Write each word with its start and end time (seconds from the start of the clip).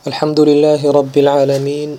الحمد 0.00 0.40
لله 0.40 0.80
رب 0.80 1.12
العالمين 1.12 1.90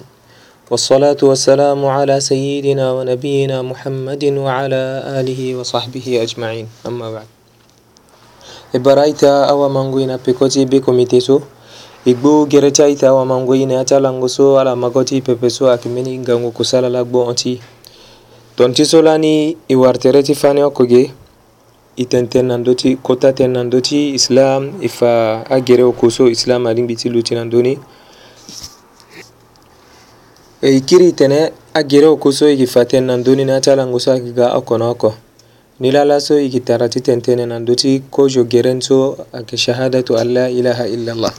والصلاة 0.74 1.22
والسلام 1.22 1.86
على 1.86 2.18
سيدنا 2.18 2.86
ونبينا 2.98 3.62
محمد 3.62 4.24
وعلى 4.26 4.82
آله 5.22 5.42
وصحبه 5.62 6.06
أجمعين 6.26 6.66
أما 6.88 7.08
بعد 7.14 7.28
ibaraita 8.74 9.48
awa 9.48 9.70
manguina 9.70 10.18
pikoti 10.18 10.66
bi 10.66 10.80
komiteso 10.82 11.42
igbo 12.06 12.46
gereta 12.50 12.90
ita 12.90 13.10
awa 13.14 13.22
manguina 13.26 13.80
atalangoso 13.86 14.58
ala 14.58 14.74
magoti 14.76 15.22
pepeso 15.22 15.70
akimeni 15.70 16.18
gango 16.26 16.50
kusala 16.52 16.90
lagbo 16.90 17.26
onti 17.30 17.62
tontisolani 18.58 19.54
iwartereti 19.70 20.34
fani 20.36 20.64
okoge 20.66 21.14
Iten 22.00 22.30
tenan 22.32 22.64
doti, 22.64 22.96
kota 22.96 23.34
tenan 23.36 23.68
doti, 23.70 24.16
islam 24.16 24.80
efa 24.80 25.44
agere 25.44 25.84
okoso 25.84 26.32
islam 26.32 26.64
alingbi 26.68 26.96
ti 26.96 27.10
lutinan 27.12 27.50
doni. 27.52 27.76
E 30.64 30.70
ikiri 30.72 31.12
tene 31.12 31.52
agere 31.76 32.08
okoso 32.08 32.48
igi 32.48 32.64
fa 32.66 32.86
tenan 32.88 33.24
doni 33.24 33.44
na 33.46 33.60
talango 33.60 34.00
so 34.00 34.12
akiga 34.14 34.54
akono 34.56 34.88
ako. 34.90 35.14
Nilala 35.82 36.22
so 36.22 36.38
igi 36.40 36.60
tarati 36.64 37.02
tentene 37.02 37.46
nan 37.46 37.66
doti 37.66 38.00
kojo 38.10 38.44
geren 38.48 38.80
so 38.82 39.18
ake 39.34 39.58
shahadatu 39.58 40.16
alla 40.16 40.48
ilaha 40.50 40.88
illallah. 40.88 41.34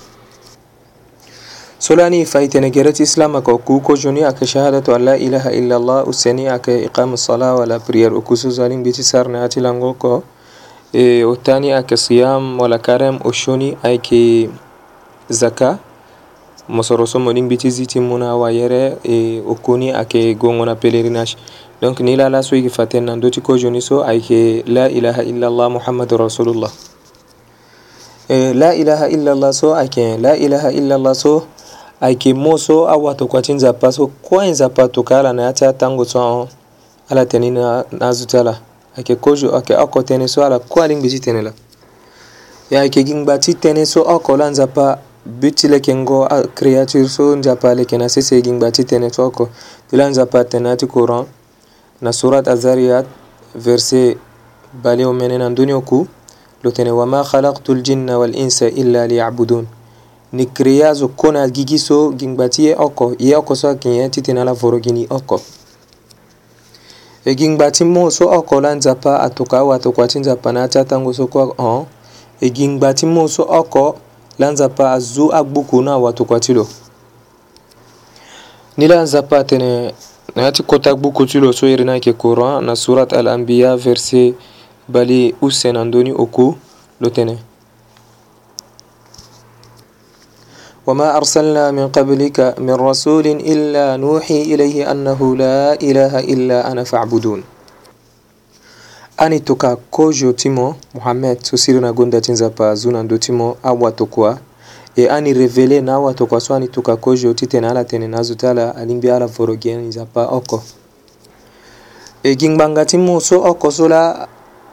solani 1.78 2.24
faitene 2.26 2.70
geret 2.70 3.00
islam 3.00 3.36
aka 3.36 3.52
okuko 3.52 3.96
joni 3.96 4.22
aka 4.24 4.46
shahadatu 4.46 4.94
an 4.94 5.02
la 5.04 5.16
ilaha 5.16 5.50
illallah 5.50 6.06
useni 6.06 6.46
aka 6.48 6.70
iqamu 6.70 7.16
sala 7.18 7.54
wala 7.58 7.80
prier 7.80 8.12
okusu 8.12 8.50
zalim 8.52 8.84
ko 9.98 10.22
والتاني 10.96 11.78
اك 11.78 11.94
صيام 11.94 12.60
ولا 12.60 12.76
كرم 12.76 13.20
وشوني 13.24 13.76
اك 13.84 14.08
زكاة 15.30 15.76
مصروسو 16.68 17.18
مونين 17.18 17.48
بتزي 17.48 17.84
تيمونا 17.84 18.34
ويري 18.34 19.00
وكوني 19.40 20.00
اك 20.00 20.12
غونغونا 20.44 20.72
بليريناش 20.72 21.36
دونك 21.82 22.00
نيلا 22.02 22.28
لا 22.28 22.40
سويغي 22.40 22.68
فاتنا 22.68 23.16
دوتي 23.16 23.40
كو 23.40 23.56
جونيسو 23.56 24.00
اك 24.04 24.32
لا 24.68 24.86
اله 24.86 25.20
الا 25.20 25.46
الله 25.48 25.68
محمد 25.68 26.14
رسول 26.14 26.48
الله 26.48 26.72
la 28.32 28.72
ilaha 28.74 29.08
illallah 29.12 29.52
so 29.52 29.74
ayeke 29.76 30.16
la 30.16 30.32
ilaha 30.36 30.72
illallah 30.72 31.12
so 31.14 31.44
ayeke 32.00 32.32
mû 32.34 32.56
so 32.58 32.88
awatokua 32.88 33.42
ti 33.42 33.52
nzapa 33.52 33.92
so 33.92 34.06
kuâ 34.06 34.46
e 34.46 34.50
nzapa 34.50 34.88
toka 34.88 35.18
ala 35.20 35.32
na 35.32 35.42
ya 35.42 35.52
ti 35.52 35.64
atango 35.64 36.04
so 36.04 36.18
ahon 36.20 36.48
ala 37.10 37.26
tene 37.26 37.50
na, 37.50 37.84
na 37.92 38.08
azo 38.08 38.24
ti 38.24 38.36
ala 38.36 38.56
ayeke 38.96 39.16
kozo 39.16 39.52
ayeke 39.56 39.76
oko 39.76 40.00
tënë 40.02 40.28
so 40.28 40.44
ala 40.44 40.58
kue 40.60 40.82
alingbi 40.84 41.08
ti 41.08 41.20
tene 41.20 41.42
la 41.42 41.52
e 42.70 42.74
ayeke 42.76 43.00
gi 43.06 43.14
ngba 43.14 43.34
ti 43.38 43.52
tënë 43.54 43.84
so 43.88 44.00
oko 44.14 44.36
la 44.36 44.48
nzapa 44.50 44.86
but 45.24 45.54
ti 45.58 45.68
leke 45.68 45.94
ngo 45.94 46.24
acréature 46.24 47.08
so 47.08 47.36
nzapa 47.36 47.74
leke 47.74 47.96
na 47.98 48.08
sese 48.08 48.40
gi 48.44 48.52
ngba 48.52 48.70
ti 48.72 48.82
tënë 48.84 49.08
so 49.14 49.24
oko 49.26 49.44
ti 49.90 49.96
la 49.96 50.06
nzapa 50.08 50.44
tene 50.44 50.68
ya 50.68 50.76
ti 50.76 50.86
coran 50.86 51.24
na 52.00 52.12
surat 52.12 52.48
azariyat 52.48 53.06
verset 53.54 54.18
bale 54.82 55.04
omene 55.06 55.38
na 55.38 55.48
ndöni 55.48 55.72
oku 55.74 56.06
lo 56.62 56.70
tene 56.70 56.90
wama 56.90 57.24
khalaktu 57.24 57.74
ljinna 57.74 58.18
walinsa 58.18 58.68
illa 58.68 59.06
liyabudun 59.06 59.66
ni 60.32 60.46
créa 60.46 60.94
zo 60.94 61.08
kue 61.08 61.30
na 61.32 61.48
gi 61.48 61.64
gi 61.64 61.78
so 61.78 62.10
gi 62.18 62.26
ngba 62.28 62.48
ti 62.48 62.64
ye 62.66 62.72
oko 62.76 63.12
ye 63.18 63.36
oko 63.36 63.54
so 63.54 63.68
ayeke 63.68 63.88
nyen 63.90 64.10
titene 64.10 64.40
ala 64.40 64.52
voro 64.52 64.78
gi 64.84 64.92
ni 64.92 65.06
oko 65.10 65.40
Egingba 67.24 67.70
ti 67.70 67.84
mû 67.84 68.10
so 68.10 68.30
oko 68.30 68.60
la 68.60 68.74
nzapa 68.74 69.20
atoka 69.20 69.58
awatokua 69.58 70.08
ti 70.08 70.18
nzapa 70.18 70.52
na 70.52 70.60
ya 70.60 70.68
ti 70.68 70.78
atango 70.78 71.14
so 71.14 71.26
kue 71.26 71.42
ahon 71.58 71.84
egingba 72.40 72.94
ti 72.94 73.06
mû 73.06 73.28
so 73.28 73.46
oko 73.50 73.96
la 74.38 74.50
nzapa 74.50 74.92
azu 74.92 75.32
agbuku 75.38 75.82
na 75.82 75.92
awatokua 75.92 76.40
ti 76.40 76.54
lo 76.54 76.66
ni 78.76 78.88
la 78.88 79.02
nzapa 79.02 79.38
atene 79.38 79.94
na 80.34 80.42
ya 80.42 80.52
ti 80.52 80.62
kota 80.62 80.94
gbuku 80.94 81.26
ti 81.26 81.38
lo 81.38 81.52
so 81.52 81.68
iri 81.68 81.84
na 81.84 81.94
yeke 81.94 82.12
courant 82.12 82.66
na 82.66 82.76
surat 82.76 83.12
al-anbiya 83.12 83.76
verset 83.76 84.34
bali 84.88 85.34
use 85.42 85.72
na 85.72 85.84
ndöni 85.84 86.12
oku 86.12 86.54
lo 87.00 87.10
tene 87.10 87.38
وما 90.82 91.14
أرسلنا 91.16 91.70
من 91.70 91.94
قبلك 91.94 92.58
من 92.58 92.74
رسول 92.74 93.26
إلا 93.26 93.96
نوحي 94.02 94.38
إليه 94.50 94.90
أنه 94.90 95.20
لا 95.36 95.78
إله 95.78 96.12
إلا 96.20 96.58
أنا 96.70 96.82
فاعبدون 96.84 97.42
ani 99.18 99.40
toka 99.44 99.76
kojo 99.76 100.32
ti 100.32 100.50
mo 100.50 100.74
mohammed 100.94 101.44
so 101.46 101.56
siri 101.56 101.80
na 101.80 101.92
gonda 101.92 102.20
ti 102.20 102.32
nzapa 102.32 102.70
azo 102.74 102.90
na 102.90 103.02
ndö 103.02 103.18
ti 103.22 103.32
mo 103.32 103.54
awatokua 103.62 104.38
e 104.96 105.06
ani 105.08 105.30
révélé 105.34 105.78
na 105.84 105.94
awatokua 105.94 106.40
so 106.40 106.54
ani 106.54 106.68
toka 106.68 106.96
kojo 106.96 107.34
ti 107.34 107.46
tene 107.46 107.68
ala 107.70 107.84
tene 107.84 108.08
na 108.08 108.18
azo 108.18 108.34
ti 108.34 108.46
ala 108.46 108.74
alingbi 108.76 109.10
ala 109.10 109.26
voro 109.26 109.54
gi 109.54 109.76
ni 109.76 109.86
nzapa 109.94 110.26
oko 110.26 110.62
e 112.26 112.34
gi 112.34 112.48
ngbanga 112.50 112.82
ti 112.84 112.96
mu 112.98 113.20
so 113.20 113.38
oko 113.46 113.70
so 113.70 113.86
la 113.88 114.26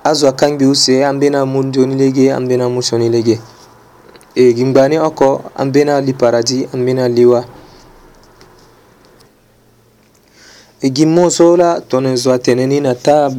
azo 0.04 0.28
akangbi 0.28 0.66
use 0.66 1.06
ambeni 1.06 1.36
amû 1.38 1.62
ndioni 1.64 1.96
lege 1.96 2.34
ambeni 2.34 2.64
amû 2.64 2.82
sioni 2.82 3.10
lege 3.10 3.38
e 4.36 4.54
gingbani 4.54 4.98
oko 5.00 5.42
an 5.58 5.72
bena 5.72 6.00
li 6.02 6.14
paraji 6.14 6.70
an 6.74 6.86
bena 6.86 7.10
liwa 7.10 7.44
e 10.82 10.90
gimmo 10.90 11.30
sola 11.30 11.82
tonen 11.82 12.16
zuwa 12.18 12.38
teneni 12.40 12.80
na 12.82 12.94
ta 12.96 13.30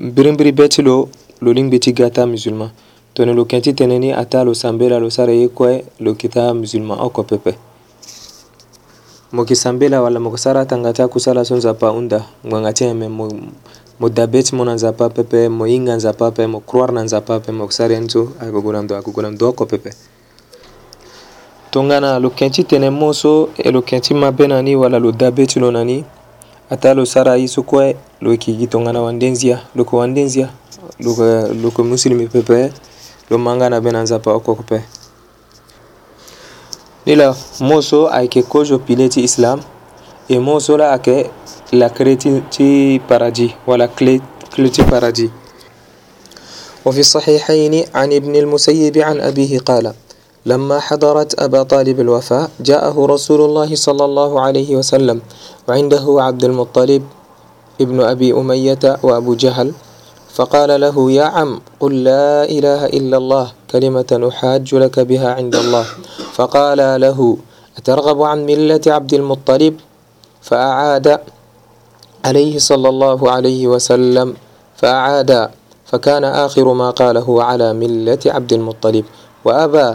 birimbiri 0.00 0.52
beti 0.52 0.82
lo 0.82 1.08
lo 1.40 1.52
lingbi 1.52 1.80
ti 1.80 1.92
ga 1.92 2.10
ta 2.10 2.26
musulman 2.26 2.70
tene 3.14 3.34
lo 3.34 3.44
kenti 3.44 3.74
teneni 3.74 4.12
ata 4.14 4.44
lo 4.44 4.54
sambela 4.54 4.98
lo 4.98 5.10
sara 5.10 5.32
ye 5.32 5.48
kue 5.48 5.84
lo 5.98 6.10
yeke 6.12 6.28
ta 6.28 6.54
musulman 6.54 7.00
oko 7.00 7.22
pepe 7.24 7.58
mo 9.32 9.42
yeke 9.42 9.54
sambela 9.54 10.00
wala 10.00 10.20
mo 10.20 10.30
yeke 10.30 10.38
sara 10.38 10.60
atanga 10.60 10.92
ti 10.92 11.02
akusala 11.02 11.44
so 11.44 11.56
nzapa 11.56 11.88
hunda 11.90 12.26
ngbanga 12.46 12.72
ti 12.72 12.84
ayeme 12.84 13.08
mo, 13.08 13.26
mo 13.98 14.08
dabe 14.08 14.42
ti 14.42 14.54
mo 14.54 14.64
na 14.64 14.74
nzapa 14.78 15.06
apepe 15.10 15.48
mo 15.50 15.64
hinga 15.66 15.96
nzapa 15.98 16.26
ape 16.30 16.46
mo 16.46 16.60
croire 16.62 16.92
na 16.94 17.02
nzapa 17.02 17.34
ape 17.42 17.50
mo 17.52 17.64
yeke 17.66 17.74
sara 17.74 17.94
ye 17.98 18.00
ni 18.00 18.08
so 18.10 18.30
agogo 18.38 18.70
na 18.72 18.82
ndo 18.86 18.94
agogo 18.96 19.22
na 19.26 19.30
ndo 19.34 19.48
oko 19.50 19.66
pepe 19.66 19.90
tongana 21.70 22.18
lo 22.18 22.30
kenci 22.30 22.64
tene 22.64 22.90
moso 22.90 23.48
e 23.56 23.70
lo 23.70 23.82
kenci 23.82 24.12
mabe 24.14 24.46
na 24.48 24.60
ni 24.62 24.74
wala 24.76 24.98
lo 24.98 25.12
dabe 25.12 25.46
ti 25.46 25.60
lo 25.60 25.70
na 25.70 25.84
ni 25.84 26.04
ata 26.70 26.94
lo 26.94 27.04
sara 27.04 27.36
ye 27.36 27.46
so 27.46 27.62
kue 27.62 27.96
lo 28.20 28.30
yeke 28.32 28.52
gi 28.58 28.66
tongana 28.66 29.00
wande 29.00 29.30
nzia 29.30 29.60
lo 29.74 29.84
yeke 29.84 29.96
wande 29.96 30.22
nzia 30.24 30.50
lo 30.98 31.10
yeke 31.10 31.54
lo 31.62 31.68
yeke 31.68 31.82
musilemi 31.82 32.26
pepe 32.26 32.72
lo 33.30 33.38
manga 33.38 33.70
na 33.70 33.80
be 33.80 33.90
na 33.90 34.02
nzapa 34.02 34.32
oko 34.32 34.54
kupe 34.54 34.82
ni 37.06 37.14
lo 37.16 37.36
mu 37.60 37.82
so 37.82 38.08
ayeke 38.12 38.42
kozo 38.42 38.78
pile 38.78 39.08
ti 39.08 39.22
islam 39.22 39.60
e 40.28 40.38
mu 40.38 40.60
so 40.60 40.76
la 40.76 40.90
ayeke 40.92 41.30
la 41.72 41.88
kre 41.88 42.16
ti, 42.16 42.40
ti 42.50 43.00
paradis 43.08 43.52
wala 43.66 43.88
clé 43.88 44.20
ti 44.72 44.82
paradis 44.82 45.30
وفي 46.84 47.00
الصحيحين 47.00 47.84
عن 47.94 48.12
ابن 48.12 48.36
المسيب 48.36 48.98
عن 48.98 49.20
أبيه 49.20 49.58
قال 49.58 49.92
لما 50.46 50.80
حضرت 50.80 51.40
أبا 51.42 51.62
طالب 51.62 52.00
الوفاء 52.00 52.50
جاءه 52.60 52.96
رسول 53.06 53.40
الله 53.40 53.74
صلى 53.74 54.04
الله 54.04 54.40
عليه 54.40 54.76
وسلم 54.76 55.20
وعنده 55.68 56.04
عبد 56.08 56.44
المطلب 56.44 57.02
ابن 57.80 58.00
أبي 58.00 58.32
أمية 58.32 58.96
وأبو 59.02 59.34
جهل 59.34 59.72
فقال 60.32 60.80
له 60.80 61.10
يا 61.12 61.24
عم 61.24 61.60
قل 61.80 62.04
لا 62.04 62.44
إله 62.44 62.86
إلا 62.86 63.16
الله 63.16 63.52
كلمة 63.70 64.10
أحاج 64.28 64.74
لك 64.74 65.00
بها 65.00 65.28
عند 65.34 65.54
الله 65.56 65.84
فقال 66.32 67.00
له 67.00 67.36
أترغب 67.78 68.22
عن 68.22 68.46
ملة 68.46 68.80
عبد 68.86 69.14
المطلب 69.14 69.74
فأعاد 70.42 71.18
عليه 72.24 72.58
صلى 72.58 72.88
الله 72.88 73.30
عليه 73.30 73.66
وسلم 73.66 74.34
فأعاد 74.76 75.50
فكان 75.84 76.24
آخر 76.24 76.72
ما 76.72 76.90
قاله 76.90 77.42
على 77.44 77.72
ملة 77.72 78.18
عبد 78.26 78.52
المطلب 78.52 79.04
وأبى 79.44 79.88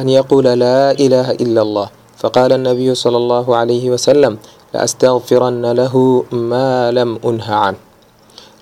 أن 0.00 0.08
يقول 0.08 0.44
لا 0.44 0.90
إله 0.90 1.30
إلا 1.30 1.62
الله 1.62 1.88
فقال 2.16 2.52
النبي 2.52 2.94
صلى 2.94 3.16
الله 3.16 3.56
عليه 3.56 3.90
وسلم 3.90 4.36
لأستغفرن 4.74 5.72
له 5.72 6.24
ما 6.32 6.90
لم 6.90 7.18
أنه 7.24 7.54
عنه 7.54 7.76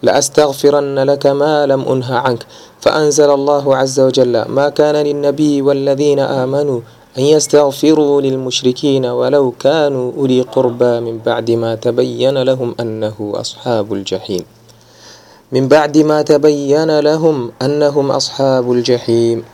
لأستغفرن 0.02 0.98
لك 0.98 1.26
ما 1.26 1.66
لم 1.66 1.80
أنه 1.80 2.14
عنك 2.16 2.46
فأنزل 2.80 3.30
الله 3.30 3.76
عز 3.76 4.00
وجل 4.00 4.42
ما 4.42 4.68
كان 4.68 4.94
للنبي 4.96 5.62
والذين 5.62 6.18
آمنوا 6.18 6.80
أن 7.18 7.22
يستغفروا 7.22 8.20
للمشركين 8.20 9.06
ولو 9.06 9.50
كانوا 9.50 10.12
أولي 10.18 10.40
قربى 10.42 11.00
من 11.00 11.18
بعد 11.26 11.50
ما 11.50 11.74
تبين 11.74 12.42
لهم 12.42 12.74
أنه 12.80 13.14
أصحاب 13.34 13.92
الجحيم 13.92 14.44
من 15.52 15.68
بعد 15.68 15.98
ما 15.98 16.22
تبين 16.22 17.00
لهم 17.00 17.52
أنهم 17.62 18.10
أصحاب 18.10 18.72
الجحيم 18.72 19.44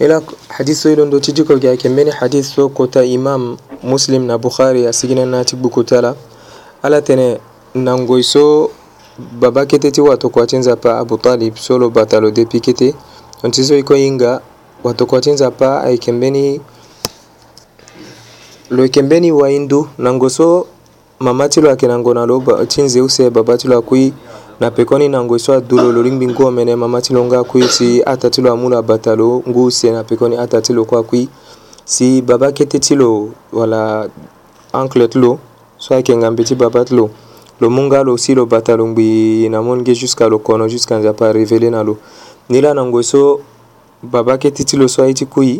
ila 0.00 0.22
hadis 0.48 0.86
oyiɗon 0.86 1.10
ɗo 1.10 1.20
tiji 1.20 1.44
ko 1.44 1.54
gea 1.58 1.76
kemmeni 1.76 2.10
hadis 2.10 2.58
o 2.58 2.68
kota 2.68 3.04
imam 3.04 3.56
muslim 3.82 4.26
na 4.26 4.38
bouhari 4.38 4.86
a 4.86 4.92
siginannati 4.92 5.56
bukutala 5.56 6.14
ala 6.82 7.00
tene 7.02 7.38
nangoy 7.74 8.22
so 8.22 8.70
baba 9.40 9.66
kete 9.66 9.90
ti 9.90 10.00
wato 10.00 10.28
kua 10.28 10.46
ti 10.46 10.56
nzapa 10.56 10.98
abu 10.98 11.18
talib 11.18 11.56
so 11.58 11.78
lo 11.78 11.90
bata 11.90 12.20
lo 12.20 12.30
depi 12.30 12.60
kete 12.60 12.94
on 13.44 13.50
ti 13.50 13.64
so 13.64 13.74
e 13.74 13.82
kon 13.82 13.96
hinga 13.98 14.40
wato 14.84 15.06
kua 15.06 15.20
ti 15.20 15.30
nzapa 15.30 15.82
ayeke 15.82 16.12
mbeni 16.12 16.60
lo 18.70 18.82
yeke 18.82 19.02
mbeni 19.02 19.32
wahindu 19.32 19.88
nango 19.98 20.30
so 20.30 20.66
mama 21.18 21.48
ti 21.48 21.60
lo 21.60 21.68
ayeke 21.68 21.86
nango 21.86 22.14
na 22.14 22.26
lo 22.26 22.42
ti 22.68 22.82
nzeu 22.82 23.08
se 23.08 23.30
baba 23.30 23.58
ti 23.58 23.68
lo 23.68 23.78
akui 23.78 24.12
na 24.62 24.70
pekoni 24.70 25.08
na 25.08 25.18
ngo 25.22 25.34
so 25.42 25.52
adulo 25.58 25.90
lo 25.92 26.02
lingbi 26.06 26.22
ngu 26.26 26.46
omene 26.46 26.76
mama 26.76 27.02
ti 27.02 27.10
lo 27.14 27.24
nga 27.26 27.42
kui 27.42 27.66
si 27.66 27.98
ata 28.06 28.30
ti 28.30 28.38
lo 28.42 28.54
amû 28.54 28.70
lo 28.70 28.78
abata 28.78 29.18
lo 29.18 29.42
ngu 29.42 29.70
sie 29.74 29.90
na 29.90 30.06
pekoni 30.06 30.38
ata 30.38 30.62
ti 30.62 30.70
lo 30.72 30.84
kuâ 30.86 31.02
kui 31.02 31.26
si 31.84 32.22
babâ 32.22 32.54
kete 32.54 32.78
ti 32.78 32.94
lo 32.94 33.34
wala 33.50 34.06
uncle 34.72 35.08
ti 35.10 35.18
lo 35.18 35.38
so 35.82 35.94
ayeke 35.98 36.14
ngambi 36.14 36.44
ti 36.46 36.54
babâ 36.54 36.84
ti 36.86 36.94
lo 36.94 37.10
lo 37.58 37.66
mû 37.74 37.82
nga 37.90 38.06
lo 38.06 38.14
si 38.16 38.34
lo 38.38 38.46
bata 38.46 38.76
lo 38.78 38.86
ngbii 38.86 39.48
na 39.50 39.58
moni 39.66 39.82
ge 39.82 39.94
jusqu'à 39.98 40.28
lo 40.30 40.38
kono 40.38 40.68
jusqu'à 40.70 40.94
nzapa 40.98 41.34
révélé 41.34 41.66
na 41.70 41.82
lo 41.82 41.98
ni 42.48 42.60
la 42.62 42.70
na 42.72 42.84
ngoi 42.86 43.02
so 43.02 43.42
babâ 44.02 44.38
kete 44.38 44.62
ti 44.62 44.76
lo 44.78 44.86
so 44.86 45.02
aye 45.02 45.10
ti 45.14 45.26
kui 45.26 45.58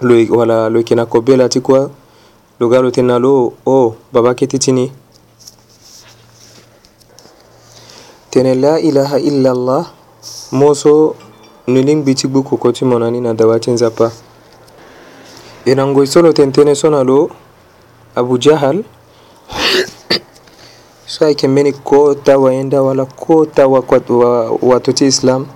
lo 0.00 0.14
e, 0.14 0.30
wala 0.30 0.68
lo 0.70 0.78
yeke 0.78 0.94
na 0.94 1.06
kobela 1.10 1.48
ti 1.50 1.58
kuâ 1.60 1.90
lo 2.60 2.68
ga 2.70 2.78
lo 2.80 2.90
tene 2.94 3.08
na 3.10 3.18
lo 3.18 3.52
o 3.66 3.74
oh, 3.74 3.96
babâ 4.14 4.34
kete 4.38 4.58
ti 4.62 4.70
ni 4.72 4.92
tene 8.36 8.54
la 8.54 8.76
ilaha 8.78 9.16
illallah 9.18 9.86
mo 10.52 10.74
so 10.76 11.16
nonin 11.66 12.02
biti 12.04 12.28
gbu 12.28 12.42
koko 12.44 12.68
ti 12.72 12.84
mo 12.84 12.98
na 13.00 13.08
ni 13.10 13.16
na 13.20 13.32
dawati 13.34 13.70
nzapa 13.72 14.12
e 15.64 15.72
na 15.74 15.86
ngoi 15.88 16.04
so 16.06 16.20
lo 16.20 16.32
tene 16.36 16.52
tënë 16.52 16.76
so 16.76 16.90
na 16.92 17.00
lo 17.00 17.32
abu 18.12 18.36
jahal 18.38 18.84
so 21.08 21.24
ayeke 21.26 21.48
mbeni 21.48 21.72
kota 21.72 22.36
wayenda 22.38 22.82
wala 22.82 23.06
kota 23.08 23.64
wato 23.66 24.92
ti 24.92 25.06
islam 25.06 25.46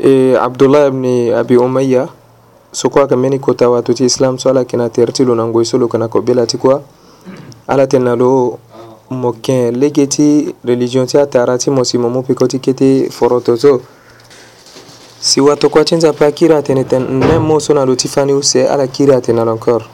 e 0.00 0.32
abdullah 0.32 0.88
ibni 0.88 1.28
abi 1.28 1.60
umayya 1.60 2.08
so 2.72 2.88
kue 2.88 3.02
ayeke 3.02 3.16
mbeni 3.16 3.38
kota 3.38 3.68
wato 3.68 3.92
ti 3.92 4.04
islam 4.08 4.38
so 4.38 4.48
ala 4.48 4.60
yeke 4.64 4.76
na 4.80 4.88
tere 4.88 5.12
ti 5.12 5.24
lo 5.28 5.34
na 5.34 5.44
ngoi 5.44 5.64
so 5.68 5.76
lo 5.76 5.92
yeke 5.92 5.98
na 6.00 6.04
yeke 6.08 6.18
obela 6.18 6.46
ti 6.48 6.56
kua 6.56 6.80
ala 7.68 7.84
tene 7.86 8.04
na 8.08 8.16
lo 8.16 8.58
moken 9.10 9.76
legeti 9.78 10.52
religion-tia 10.64 11.26
tara 11.26 11.56
ti 11.56 11.70
mo 11.70 11.84
si 11.84 11.98
mo 11.98 12.08
mu 12.10 12.22
pikö 12.22 12.46
ti 12.48 12.58
kete 12.58 13.08
foroto 13.10 13.54
so 13.56 13.80
si 15.20 15.40
wa 15.40 15.54
tokua 15.56 15.84
ti 15.84 15.94
nzapa 15.96 16.32
kiri 16.32 16.54
atene 16.54 16.84
tene 16.84 17.06
même 17.08 17.38
mu 17.46 17.60
so 17.60 17.74
na 17.74 17.84
lo 17.84 17.94
ti 17.94 18.08
fani 18.08 18.32
use 18.32 18.66
ala 18.68 18.86
kiri 18.86 19.12
atene 19.14 19.40
ala 19.40 19.52
encore 19.52 19.84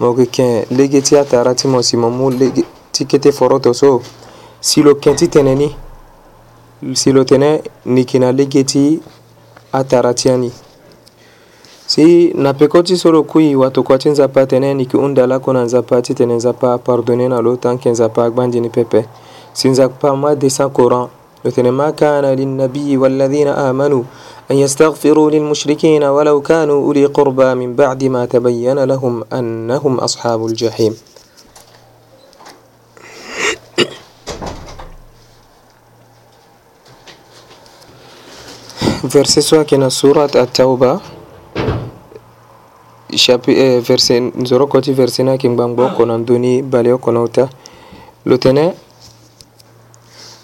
mo 0.00 0.10
yeke 0.18 0.26
ken 0.30 0.64
lege 0.70 1.00
ti 1.00 1.16
atara 1.16 1.54
ti 1.54 1.68
mo 1.68 1.82
si 1.82 1.96
mo 1.96 2.10
mu 2.10 2.30
lege 2.30 2.64
ti 2.92 3.04
kete 3.06 3.30
foroto 3.32 3.72
so 3.72 4.02
si 4.60 4.82
lo 4.82 4.94
ken 4.98 5.14
ti 5.16 5.28
tene 5.28 5.54
ni 5.54 5.68
si 6.94 7.12
lo 7.12 7.22
tene 7.24 7.62
niki 7.84 8.18
na 8.18 8.32
lege 8.32 8.64
ti 8.64 8.98
atara 9.72 10.12
ti 10.14 10.28
ani 10.30 10.50
Si 11.86 12.32
napekɔti 12.34 12.96
so 12.98 13.10
lo 13.14 13.22
kui 13.22 13.54
wato 13.54 13.82
kuati 13.86 14.10
nzapa 14.10 14.46
tene 14.46 14.74
niki 14.74 14.96
unda 14.96 15.22
ala 15.22 15.38
kona 15.38 15.62
nzapa 15.62 16.02
ti 16.02 16.14
tene 16.18 16.34
nzapa 16.34 16.78
pardonner 16.82 17.28
na 17.30 17.38
lo 17.40 17.54
tanke 17.56 17.86
nzapa 17.90 18.24
agbandini 18.24 18.68
pepe 18.70 19.06
si 19.54 19.68
nzapa 19.70 20.14
ma 20.16 20.34
dessin 20.34 20.66
coran 20.74 21.06
lo 21.44 21.50
tene 21.54 21.70
ma 21.70 21.92
kana 21.92 22.34
linnabiyi 22.34 22.96
walladhina 22.98 23.54
amanu 23.70 24.02
mushrikina 24.02 24.64
يستغفروا 24.64 25.30
للمشركين 25.30 26.02
kanu 26.42 26.90
uli 26.90 27.06
أولي 27.06 27.54
min 27.54 27.56
من 27.70 27.74
بعد 27.76 28.04
ما 28.04 28.26
تبين 28.26 28.78
لهم 28.82 29.24
أنهم 29.32 29.98
أصحاب 30.00 30.46
الجحيم 30.46 30.94
Verset 39.06 39.44
5 39.44 39.88
سورة 39.88 40.30
التوبة 40.34 41.00
Eh, 43.28 43.82
nzoro 44.38 44.66
koti 44.66 44.92
verse 44.92 45.22
na 45.24 45.30
ayeke 45.32 45.48
ngbangba 45.50 45.82
ah. 45.86 45.86
oko 45.92 46.06
na 46.06 46.14
ndöni 46.18 46.62
bale 46.62 46.92
oko 46.92 47.10
na 47.12 47.20
ota 47.20 47.48
lo 48.26 48.36
tene 48.38 48.72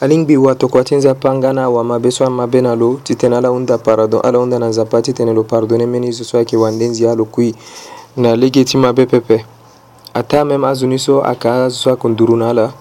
alingbi 0.01 0.37
watokua 0.37 0.85
ti 0.85 0.95
nza 0.97 1.15
panga 1.15 1.53
na 1.53 1.65
awamabe 1.65 2.11
so 2.11 2.27
amabe 2.27 2.61
na 2.61 2.75
lo 2.75 2.99
titene 3.05 3.37
ala 3.37 3.49
hunda 3.49 3.79
pardon 3.79 4.21
ala 4.25 4.39
hunda 4.39 4.59
na 4.59 4.67
nzapa 4.69 5.03
titene 5.03 5.33
lo 5.35 5.45
pardonne 5.45 5.87
mbeni 5.87 6.13
zo 6.13 6.25
so 6.25 6.37
ayeke 6.39 6.57
wande 6.57 6.87
nzia 6.89 7.13
alokui 7.13 7.55
na 8.17 8.35
lege 8.37 8.65
ti 8.65 8.77
mabe 8.77 9.07
pepe 9.07 9.47
ata 10.15 10.45
même 10.45 10.65
azo 10.67 10.87
ni 10.87 10.99
so 10.99 11.23
ayeke 11.25 11.49
azo 11.49 11.77
so 11.79 11.91
ayeke 11.91 12.09
nduru 12.09 12.37
na 12.37 12.51
ala 12.51 12.73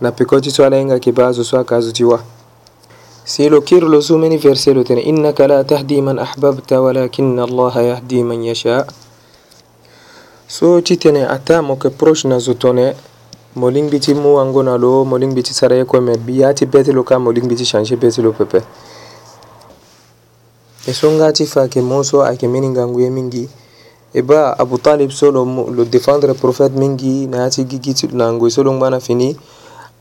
na 0.00 0.10
peko 0.12 0.40
ti 0.40 0.50
so 0.50 0.64
ala 0.66 0.78
hinga 0.82 0.94
yeke 0.94 1.12
ba 1.12 1.26
azo 1.30 1.44
so 1.44 1.56
ayeke 1.56 1.74
azo 1.74 1.92
ti 1.92 2.04
wa 2.04 2.18
si 3.24 3.48
lo 3.48 3.60
kiri 3.60 3.86
lo 3.88 4.02
so 4.02 4.18
mbeni 4.18 4.36
verse 4.36 4.74
lo 4.74 4.82
tene 4.82 5.00
innaka 5.00 5.46
la 5.46 5.64
tahdi 5.64 6.02
man 6.02 6.18
ahbabta 6.18 6.80
walakinna 6.80 7.44
allaha 7.44 7.82
yahdi 7.82 8.22
man 8.24 8.42
yasha' 8.42 8.86
so 10.50 10.80
titene 10.80 11.26
atta 11.26 11.60
moke 11.62 11.90
proche 11.90 12.26
na 12.28 12.38
zo 12.38 12.54
tone 12.54 12.96
mo 13.54 13.68
lingbi 13.70 14.00
ti 14.00 14.14
mu 14.14 14.40
ango 14.40 14.62
na 14.64 14.76
lo 14.80 15.04
mo 15.04 15.16
lingbi 15.20 15.42
ti 15.44 15.52
sara 15.52 15.76
ye 15.76 15.84
kue 15.84 16.00
me 16.00 16.16
ya 16.26 16.54
ti 16.54 16.64
be 16.64 16.82
ti 16.82 16.90
lo 16.92 17.02
ka 17.04 17.18
mo 17.18 17.30
lingbi 17.30 17.54
ti 17.54 17.64
changer 17.66 17.98
be 17.98 18.08
ti 18.08 18.22
lo 18.22 18.32
pepe 18.32 18.64
e 20.88 20.92
so 20.96 21.10
nga 21.12 21.28
ti 21.36 21.44
fa 21.44 21.68
yeke 21.68 21.82
mu 21.84 22.00
so 22.02 22.24
ayeke 22.24 22.48
mbeni 22.48 22.68
ngangu 22.72 23.00
ye 23.00 23.10
mingi 23.12 23.44
e 24.12 24.22
ba 24.24 24.56
abou 24.58 24.78
talib 24.80 25.10
so 25.12 25.28
lo, 25.30 25.44
lo 25.44 25.84
défendre 25.84 26.32
prophète 26.32 26.72
mingi 26.72 27.26
na 27.28 27.44
ya 27.44 27.48
ti 27.52 27.64
gigi 27.68 27.92
ti 27.92 28.08
na 28.16 28.32
ngoi 28.32 28.48
so 28.50 28.64
longba 28.64 28.88
na 28.88 29.00
fini 29.04 29.36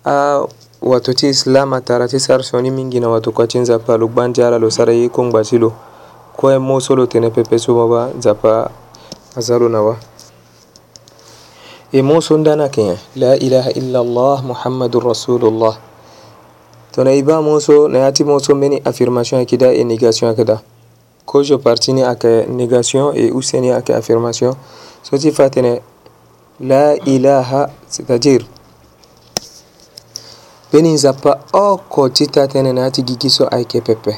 awato 0.07 1.11
ti 1.11 1.27
islam 1.27 1.73
atara 1.75 2.07
ti 2.07 2.19
sara 2.19 2.39
sioni 2.39 2.71
mingi 2.71 3.03
na 3.03 3.09
wato 3.11 3.35
kua 3.35 3.43
ti 3.51 3.59
nzapa 3.59 3.97
lo 3.99 4.07
gba 4.07 4.31
nzi 4.31 4.39
ala 4.47 4.55
lo 4.55 4.71
sara 4.71 4.93
ye 4.95 5.09
kongba 5.11 5.43
ti 5.43 5.59
lo 5.59 5.73
kue 6.39 6.55
mu 6.57 6.79
so 6.79 6.95
lo 6.95 7.03
tene 7.03 7.35
pepe 7.35 7.59
so 7.59 7.75
mo 7.75 7.91
ba 7.91 8.07
nzapa 8.15 8.71
azia 9.35 9.59
lo 9.59 9.67
na 9.67 9.83
wa 9.83 10.15
e 11.91 12.01
musundana 12.01 12.67
keya 12.69 12.97
la 13.15 13.35
ilaha 13.39 13.71
illallah 13.71 14.43
muhammadun 14.43 15.01
rasulullah 15.07 15.79
to 16.91 17.03
na 17.03 17.11
iba 17.15 17.39
muso 17.41 17.87
na 17.87 17.99
yati 17.99 18.23
muso 18.27 18.51
meni 18.55 18.81
affirmation 18.83 19.39
akida 19.39 19.71
e 19.71 19.83
négation 19.87 20.27
akida 20.29 20.59
ko 21.25 21.43
je 21.43 21.55
partini 21.57 22.03
ake 22.03 22.45
négation 22.51 23.13
et 23.15 23.31
useni 23.31 23.71
ake 23.71 23.93
affirmation 23.95 24.51
soti 25.03 25.31
fatene 25.31 25.79
la 26.59 26.95
ilaha 27.07 27.69
c'est-à-dire 27.87 28.43
beni 30.73 30.89
nzapa 30.91 31.39
oko 31.53 32.09
ti 32.09 32.27
tatene 32.27 32.73
na 32.73 32.81
yati 32.91 33.01
gi 33.07 33.15
gi 33.15 33.29
so 33.29 33.47
ayeke 33.47 33.79
pepe 33.81 34.11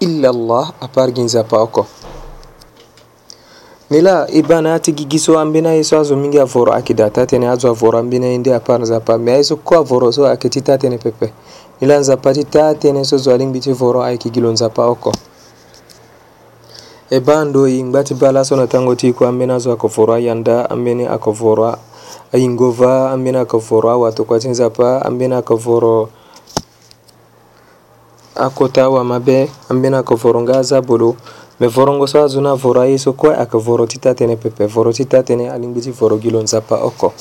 illallah 0.00 0.74
à 0.80 0.88
part 0.92 1.08
gi 1.16 1.22
nzapa 1.22 1.56
oko 1.64 1.82
nila 3.90 4.26
i 4.32 4.42
bana 4.42 4.74
a 4.74 4.78
tigi 4.78 5.04
giso 5.06 5.36
an 5.38 5.52
bena 5.52 5.72
ye 5.72 5.82
so 5.84 6.00
a 6.00 6.04
zo 6.04 6.16
mingi 6.16 6.38
a 6.40 6.44
voro 6.46 6.72
ayeke 6.72 6.94
da 6.96 7.10
ta 7.10 7.24
tënë 7.28 7.50
azo 7.52 7.68
avoro 7.68 7.98
ambeni 7.98 8.26
ye 8.26 8.38
nde 8.38 8.54
apara 8.54 8.78
nzapa 8.82 9.18
me 9.18 9.32
aye 9.32 9.44
so 9.44 9.56
kue 9.56 9.76
avoro 9.76 10.12
so 10.12 10.24
ayeke 10.26 10.48
ti 10.48 10.60
ta 10.62 10.74
tënë 10.78 10.98
pepe 11.02 11.32
ni 11.80 11.86
la 11.88 12.00
nzapa 12.00 12.32
ti 12.34 12.44
ta 12.48 12.72
tënë 12.72 13.04
so 13.04 13.18
zo 13.20 13.32
alingbi 13.34 13.60
ti 13.60 13.72
voro 13.72 14.00
ayeke 14.02 14.30
gi 14.32 14.40
lo 14.40 14.48
nzapa 14.52 14.86
oko 14.88 15.12
e 17.10 17.20
ba 17.20 17.44
ndo 17.44 17.68
e 17.68 17.82
ngba 17.84 18.02
ti 18.04 18.14
ba 18.14 18.32
laso 18.32 18.56
na 18.56 18.66
tango 18.66 18.94
ti 18.96 19.12
kue 19.12 19.26
ambeni 19.28 19.52
azo 19.52 19.68
ayeke 19.70 19.88
voro 19.88 20.12
ayanda 20.16 20.64
ambeni 20.70 21.04
ayeke 21.06 21.30
voro 21.30 21.76
ahingova 22.32 23.10
ambeni 23.12 23.36
ayeke 23.36 23.58
voro 23.60 23.90
awatokua 23.90 24.38
ti 24.40 24.48
nzapa 24.48 25.04
ambeni 25.04 25.34
ayeke 25.34 25.54
voro 25.54 26.08
akota 28.34 28.82
awa 28.84 29.04
mabe 29.04 29.50
ambeni 29.68 29.94
ayeke 29.96 30.14
voro 30.14 30.40
nga 30.40 30.56
azabolo 30.58 31.16
me 31.60 31.66
vorongo 31.68 32.06
so 32.06 32.22
azo 32.24 32.40
na 32.40 32.54
voro 32.56 32.80
aye 32.80 32.98
so 32.98 33.12
kue 33.12 33.34
ayeke 33.36 33.58
voro 33.58 33.86
ti 33.86 33.98
ta 33.98 34.10
tënë 34.14 34.36
pepe 34.42 34.66
voro 34.66 34.92
ti 34.92 35.04
ta 35.06 35.20
tënë 35.22 35.52
alingbi 35.54 35.80
ti 35.80 35.90
voro 35.94 36.18
gi 36.18 36.30
lo 36.30 36.42
nzapa 36.42 36.82
oko 36.82 37.12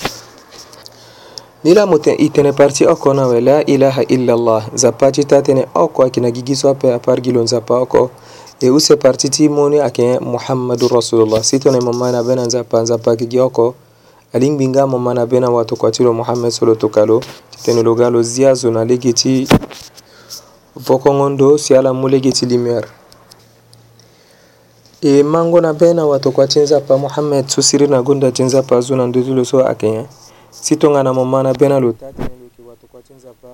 ni 1.63 1.73
la 1.73 1.85
mo 1.85 1.97
e 2.01 2.29
tene 2.29 2.51
parti 2.51 2.85
oko 2.85 3.13
na 3.13 3.23
awe 3.23 3.41
la 3.41 3.61
ilaha 3.65 4.01
illallah 4.07 4.73
nzapa 4.73 5.11
ti 5.11 5.23
ta 5.25 5.39
tënë 5.41 5.67
oko 5.73 6.01
ayeke 6.03 6.21
na 6.21 6.31
gigi 6.31 6.55
so 6.55 6.69
ape 6.69 6.93
apar 6.93 7.21
gi 7.21 7.31
lo 7.31 7.41
nzapa 7.43 7.77
oko 7.85 8.09
e 8.59 8.69
use 8.69 8.95
parti 8.97 9.29
ti 9.29 9.49
mû 9.49 9.69
ni 9.69 9.79
ayeke 9.79 10.17
muhammadu 10.21 10.87
rasulullah 10.87 11.43
si 11.43 11.59
tongana 11.59 11.85
mo 11.85 11.93
ma 11.93 12.11
na 12.11 12.19
abe 12.19 12.33
na 12.35 12.45
nzapa 12.45 12.81
nzapa 12.81 13.11
ayeke 13.11 13.27
gi 13.29 13.39
oko 13.39 13.75
alingbi 14.33 14.65
nga 14.67 14.87
mo 14.89 14.97
ma 14.97 15.13
na 15.13 15.21
abe 15.21 15.39
na 15.39 15.49
watokua 15.49 15.91
ti 15.91 16.03
lo 16.03 16.13
muhammed 16.13 16.49
so 16.51 16.65
lo 16.65 16.73
toka 16.75 17.05
lo 17.05 17.19
ti 17.21 17.61
tene 17.63 17.83
lo 17.83 17.93
ga 17.93 18.09
lo 18.09 18.23
zia 18.23 18.55
zo 18.55 18.71
na 18.71 18.81
lege 18.85 19.13
ti 19.13 19.45
vokongo 20.75 21.29
ndo 21.29 21.57
si 21.57 21.75
ala 21.77 21.89
mû 21.93 22.09
lege 22.09 22.31
ti 22.33 22.45
lumière 22.49 23.02
e 25.05 25.23
mango 25.23 25.61
napenda 25.61 26.05
wato 26.05 26.31
kua 26.31 26.47
cenzapa 26.47 26.97
mohammed 26.97 27.47
so 27.47 27.61
siri 27.61 27.87
na 27.87 28.01
gonda 28.01 28.31
cenzapa 28.31 28.81
zona 28.81 29.07
ndozilo 29.07 29.45
so 29.45 29.59
akeye 29.67 30.05
si 30.51 30.75
tongana 30.75 31.13
mo 31.13 31.25
mana 31.25 31.53
bena 31.53 31.79
lo 31.79 31.91
ta 31.91 32.07
tene 32.13 32.29
lo 32.29 32.39
yeke 32.43 32.61
wato 32.69 32.87
kua 32.87 33.01
cenzapa 33.01 33.47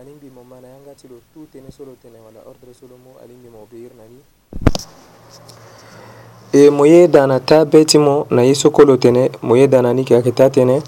ani 0.00 0.10
mbi 0.14 0.30
mo 0.34 0.44
ma 0.50 0.60
na 0.60 0.68
yanga 0.70 0.94
ti 1.02 1.08
lo 1.10 1.16
tu 1.34 1.40
tënë 1.54 1.72
so 1.76 1.82
lo 1.84 1.92
tene 2.02 2.16
wala 2.24 2.38
ordre 2.46 2.70
so 2.80 2.86
lo 2.86 2.96
mu 3.02 3.10
ani 3.22 3.34
mbi 3.34 3.48
mo 3.50 3.58
obéir 3.66 3.90
na 3.98 4.04
ni 4.12 4.18
e 6.66 6.70
mo 6.70 6.86
ye 6.86 7.08
da 7.08 7.26
na 7.26 7.40
ta 7.40 7.64
be 7.64 7.84
ti 7.84 7.98
mo 7.98 8.26
na 8.30 8.42
ye 8.42 8.54
soko 8.54 8.84
lo 8.84 8.96
tene 8.96 9.30
mo 9.42 9.56
ye 9.56 9.66
da 9.68 9.82
na 9.82 9.92
ni 9.92 10.02
yeke 10.06 10.14
ayeke 10.14 10.32
ta 10.38 10.46
tënë 10.54 10.78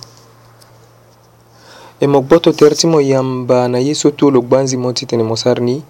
e 2.00 2.06
mo 2.06 2.20
gboto 2.22 2.52
tere 2.52 2.74
ti 2.76 2.86
mo 2.86 3.00
yamba 3.00 3.66
na 3.68 3.78
ye 3.82 3.94
so 3.94 4.10
tu 4.14 4.30
lo 4.30 4.40
gba 4.42 4.62
nzi 4.62 4.76
mo 4.76 4.92
ti 4.92 5.06
tene 5.06 5.22
mo 5.26 5.34
sara 5.34 5.58
ni 5.58 5.82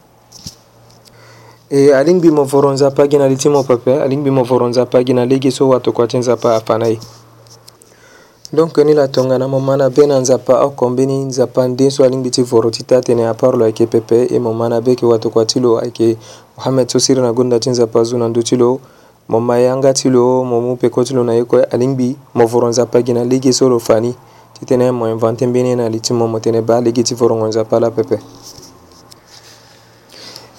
e 1.71 1.93
aligny 1.93 2.19
mbi 2.19 2.29
mivôrô 2.31 2.71
nzapa 2.73 3.03
agny 3.03 3.19
na 3.19 3.37
ty 3.37 3.49
mopapa 3.49 4.03
aligny 4.03 4.21
mbi 4.23 4.31
mivôrô 4.31 4.69
nzapa 4.69 4.99
agny 4.99 5.13
na 5.15 5.25
lege 5.27 5.51
so 5.51 5.69
watoko 5.69 6.07
ti 6.07 6.19
nzapa 6.19 6.55
afa 6.57 6.87
ye 6.89 6.99
donc 8.53 8.79
ni 8.79 8.95
latongana 8.95 9.49
mo 9.49 9.61
mana 9.61 9.91
be 9.91 10.07
na 10.07 10.19
nzapa 10.21 10.65
oko 10.65 10.89
mbeni 10.91 11.25
nzapa 11.29 11.69
nde 11.69 11.91
so 11.91 12.05
aligny 12.05 12.21
mbi 12.21 12.31
ti 12.31 12.43
vôrô 12.43 12.71
ti 12.71 12.83
ta 12.85 13.01
tene 13.03 13.27
apart 13.29 13.55
lo 13.55 13.65
ayeke 13.65 13.87
pepe 13.87 14.27
e 14.33 14.39
mo 14.39 14.53
ma 14.55 14.69
na 14.69 14.81
be 14.81 14.91
yeke 14.93 15.07
watokua 15.07 15.45
ti 15.45 15.61
lo 15.61 15.77
ayeke 15.79 16.17
mohammed 16.57 16.89
so 16.89 16.99
siri 17.01 17.21
na 17.21 17.33
gonda 17.33 17.61
ti 17.61 17.69
nzapa 17.71 18.01
azo 18.01 18.17
na 18.19 18.29
ndö 18.29 18.41
ti 18.43 18.57
lo 18.57 18.81
mo 19.29 19.41
ma 19.41 19.59
yanga 19.61 19.93
ti 19.95 20.09
lo 20.09 20.45
mo 20.45 20.61
mu 20.61 20.77
peko 20.77 21.05
ti 21.05 21.13
lo 21.15 21.23
na 21.25 21.35
ye 21.35 21.45
kue 21.45 21.65
aligny 21.69 21.93
mbi 21.95 22.17
mo 22.35 22.45
vôrô 22.49 22.69
nzapa 22.73 23.03
gi 23.05 23.13
na 23.13 23.25
lege 23.25 23.53
so 23.53 23.69
lo 23.69 23.77
fa 23.79 24.01
ni 24.01 24.15
ti 24.59 24.65
tënë 24.65 24.93
mo 24.97 25.05
invente 25.11 25.45
mbeni 25.47 25.69
ye 25.69 25.77
na 25.77 25.89
li 25.93 26.01
ti 26.01 26.15
mo 26.17 26.25
mo 26.27 26.41
tene 26.41 26.63
ba 26.65 26.81
lege 26.81 27.03
ti 27.05 27.13
vôrôngo 27.15 27.45
nzapa 27.49 27.77
lapepe 27.81 28.17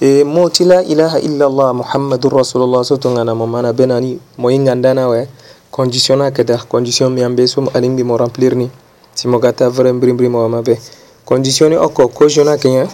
e 0.01 0.23
moti 0.23 0.63
la 0.63 0.79
ilaha 0.81 1.19
illallah 1.19 1.75
muhammadur 1.75 2.31
rasulullah 2.39 2.83
so 2.87 2.95
tongana 2.95 3.35
mo 3.35 3.43
mana 3.47 3.75
benani 3.75 4.15
mo 4.39 4.47
ingandana 4.47 5.11
we 5.11 5.27
condition 5.75 6.21
akeda 6.23 6.55
condition 6.71 7.11
mi 7.11 7.19
ambe 7.21 7.43
so 7.47 7.67
alimbi 7.75 8.03
mo 8.03 8.15
remplir 8.15 8.55
ni 8.55 8.71
si 9.13 9.27
mo 9.27 9.39
gata 9.39 9.67
vrai 9.69 9.91
mbri 9.91 10.13
mbri 10.13 10.29
mo 10.29 10.47
mabe 10.47 10.79
condition 11.25 11.73
oko 11.75 12.07
kojona 12.07 12.55
kenya 12.57 12.87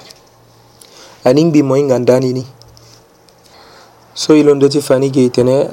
alimbi 1.23 1.61
mo 1.61 1.77
ingandani 1.77 2.33
ni 2.33 2.45
so 4.15 4.33
ilondo 4.35 4.67
ti 4.67 4.81
fani 4.81 5.09
ge 5.13 5.29
tene 5.29 5.69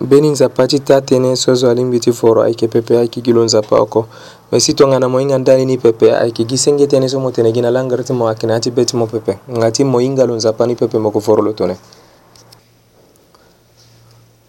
mbeni 0.00 0.28
nzapa 0.32 0.66
ti 0.66 0.80
ta 0.80 1.00
tënë 1.04 1.36
so 1.36 1.54
zo 1.54 1.70
alingbi 1.70 2.00
ti 2.00 2.12
foro 2.12 2.40
ayeke 2.42 2.68
pepe 2.68 2.98
ayeke 2.98 3.20
gi 3.20 3.32
lo 3.32 3.44
nzapa 3.44 3.76
oko 3.78 4.06
si 4.60 4.74
tongana 4.74 5.08
mo 5.08 5.18
hinga 5.18 5.38
ndani 5.38 5.66
ni 5.66 5.78
pepe 5.78 6.14
ayeke 6.16 6.44
gi 6.44 6.58
senge 6.58 6.86
tënë 6.86 7.08
so 7.08 7.20
mo 7.20 7.30
tene 7.30 7.50
gi 7.52 7.60
na 7.60 7.70
langara 7.70 8.02
ti 8.04 8.12
mo 8.12 8.28
ayeke 8.28 8.46
na 8.46 8.54
yâ 8.54 8.60
ti 8.60 8.70
be 8.70 8.84
ti 8.86 8.96
mo 8.96 9.06
pepe 9.06 9.38
nga 9.50 9.70
ti 9.70 9.84
mo 9.84 9.98
hinga 9.98 10.24
lo 10.26 10.34
nzapa 10.34 10.66
ni 10.66 10.74
pepe 10.74 10.98
moko 10.98 11.20
foro 11.20 11.42
lo 11.42 11.52
tene 11.52 11.76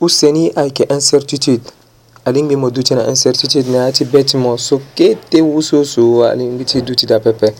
useni 0.02 0.52
ayeke 0.56 0.84
incertitude 0.84 1.64
alingbi 2.26 2.56
mo 2.56 2.70
duti 2.70 2.96
na 2.96 3.08
incertitude 3.08 3.72
na 3.72 3.88
yâ 3.88 3.92
ti 3.94 4.06
be 4.06 4.24
ti 4.24 4.38
mo 4.38 4.58
so 4.58 4.82
kete 4.96 5.42
wuso 5.42 5.84
so 5.86 6.26
alingbi 6.26 6.66
ti 6.66 6.82
duti 6.82 7.06
da 7.06 7.20
pepe 7.20 7.54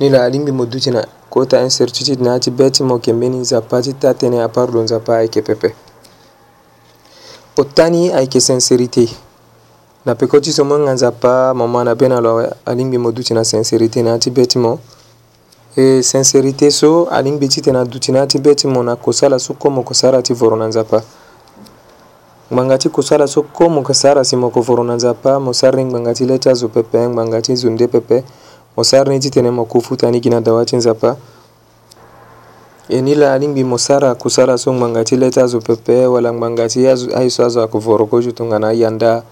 ni 0.00 0.10
lo 0.10 0.22
alingbi 0.22 0.52
mo 0.52 0.66
duti 0.66 0.90
na 0.90 1.04
kota 1.30 1.62
incertitude 1.62 2.22
na 2.22 2.34
yâ 2.36 2.40
ti 2.40 2.50
be 2.50 2.70
ti 2.70 2.82
mo 2.82 2.94
yeke 2.94 3.12
mbeni 3.12 3.36
nzapa 3.36 3.82
ti 3.82 3.92
ta 3.94 4.12
tënë 4.14 4.42
apart 4.44 4.70
lo 4.74 4.82
nzapa 4.82 5.16
ayeke 5.18 5.42
pepe 5.42 5.74
otani 7.56 8.12
ayeke 8.12 8.40
sincérité 8.40 9.08
na 10.06 10.14
peko 10.14 10.40
ti 10.40 10.52
so 10.52 10.64
mû 10.64 10.78
nganza 10.78 11.08
apa 11.08 11.54
mama 11.54 11.84
na 11.84 11.94
be 11.94 12.08
na 12.08 12.20
lo 12.20 12.44
alingbi 12.66 12.98
mo 12.98 13.08
e 13.08 13.12
duti 13.12 13.34
na 13.34 13.40
sincérité 13.44 14.02
na 14.02 14.10
yâ 14.10 14.18
ti 14.20 14.30
be 14.30 14.46
ti 14.46 14.58
mo 14.58 14.78
e 15.76 16.02
sincérité 16.02 16.70
so 16.70 17.08
alingbi 17.10 17.48
ti 17.48 17.62
tene 17.62 17.78
aduti 17.78 18.12
na 18.12 18.18
yâ 18.20 18.26
ti 18.28 18.38
be 18.38 18.54
ti 18.54 18.66
mo 18.68 18.82
na 18.82 18.96
kosala 18.96 19.38
so 19.38 19.54
kue 19.54 19.70
mo 19.70 19.82
kosara 19.82 20.22
ti 20.22 20.34
voro 20.34 20.56
na 20.56 20.66
nzapa 20.68 21.02
ngbanga 22.52 22.78
ti 22.78 22.88
kosala 22.88 23.26
so 23.26 23.42
kue 23.42 23.68
mo 23.68 23.82
kosara 23.82 24.24
si 24.24 24.36
mo 24.36 24.50
kovoro 24.50 24.84
na 24.84 24.94
nzapa 24.94 25.40
mo 25.40 25.52
sari 25.52 25.76
ni 25.78 25.84
ngbanga 25.84 26.12
ti 26.14 26.26
le 26.26 26.38
ti 26.38 26.50
azo 26.50 26.68
pepe 26.68 27.08
ngbanga 27.08 27.40
ti 27.40 27.56
zo 27.56 27.70
nde 27.70 27.88
pepe 27.88 28.24
mo 28.76 28.84
sari 28.84 29.08
ni 29.10 29.20
ti 29.20 29.30
tene 29.30 29.50
mo 29.50 29.64
kofuta 29.64 30.10
ni 30.10 30.20
gi 30.20 30.28
na 30.30 30.40
dawa 30.40 30.64
ti 30.64 30.76
nzapa 30.76 31.16
e 32.88 33.00
ni 33.00 33.14
la 33.14 33.32
alingbi 33.32 33.64
mo 33.64 33.78
sara 33.78 34.14
kosara 34.14 34.56
so 34.58 34.72
ngbanga 34.72 35.02
ti 35.04 35.16
le 35.16 35.30
ti 35.30 35.40
azo 35.40 35.60
pepe 35.64 36.04
wala 36.06 36.28
ngbanga 36.32 36.68
ti 36.68 36.86
aye 36.88 37.30
so 37.30 37.44
azo 37.44 37.60
ayeke 37.60 37.78
voro 37.78 38.04
kue 38.06 38.20
ti 38.22 38.32
tongana 38.32 38.68
ayanda 38.68 39.24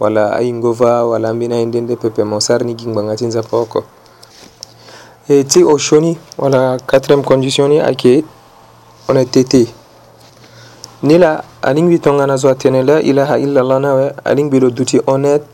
wala 0.00 0.32
aingo 0.36 0.72
va 0.72 1.04
wala 1.06 1.28
ambeni 1.28 1.54
aende 1.54 1.80
nde 1.80 1.96
pepeman 1.96 2.40
sara 2.40 2.64
ni 2.64 2.74
gingba 2.74 3.00
agnaty 3.00 3.26
nzapa 3.26 3.56
ao 3.56 3.64
koa 3.64 3.82
e 5.28 5.44
ti 5.44 5.64
ocho 5.64 6.00
ni 6.00 6.18
wala 6.38 6.78
quatriéme 6.86 7.22
condition 7.22 7.68
ni 7.68 7.80
ayeke 7.80 8.24
ona 9.08 9.24
tete 9.24 9.66
ni 11.02 11.18
la 11.18 11.44
anigni 11.62 11.88
mbi 11.88 11.98
tongana 11.98 12.36
zo 12.36 12.48
atene 12.48 12.82
la 12.82 13.00
ilaha 13.02 13.38
illallah 13.38 13.80
na 13.80 13.90
awe 13.90 14.12
anigni 14.24 14.44
mbi 14.48 14.60
lo 14.60 14.70
duti 14.70 14.98
honnête 15.06 15.44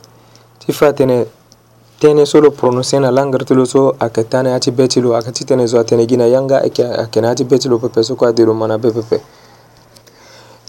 ti 0.59 0.73
fa 0.73 0.89
atene 0.89 1.27
tënë 2.01 2.27
so 2.27 2.41
lo 2.41 2.51
prononcer 2.51 3.01
na 3.01 3.11
langre 3.11 3.45
ti 3.45 3.55
lo 3.55 3.65
so 3.67 3.97
ayeke 3.99 4.29
ta 4.31 4.43
na 4.43 4.51
ya 4.51 4.59
ti 4.61 4.71
be 4.71 4.87
ti 4.89 5.01
lo 5.01 5.15
ayeke 5.17 5.33
ti 5.33 5.45
tënë 5.45 5.67
zo 5.67 5.79
atene 5.81 6.07
gi 6.07 6.17
na 6.17 6.25
yanga 6.27 6.61
ayeke 6.63 6.85
ayeke 6.87 7.21
na 7.21 7.29
ya 7.29 7.35
ti 7.35 7.45
be 7.45 7.59
ti 7.59 7.69
lo 7.69 7.79
pepe 7.79 8.03
so 8.05 8.15
kue 8.17 8.29
ade 8.29 8.45
lo 8.45 8.55
ma 8.55 8.67
na 8.69 8.79
be 8.79 8.91
pepe 8.91 9.21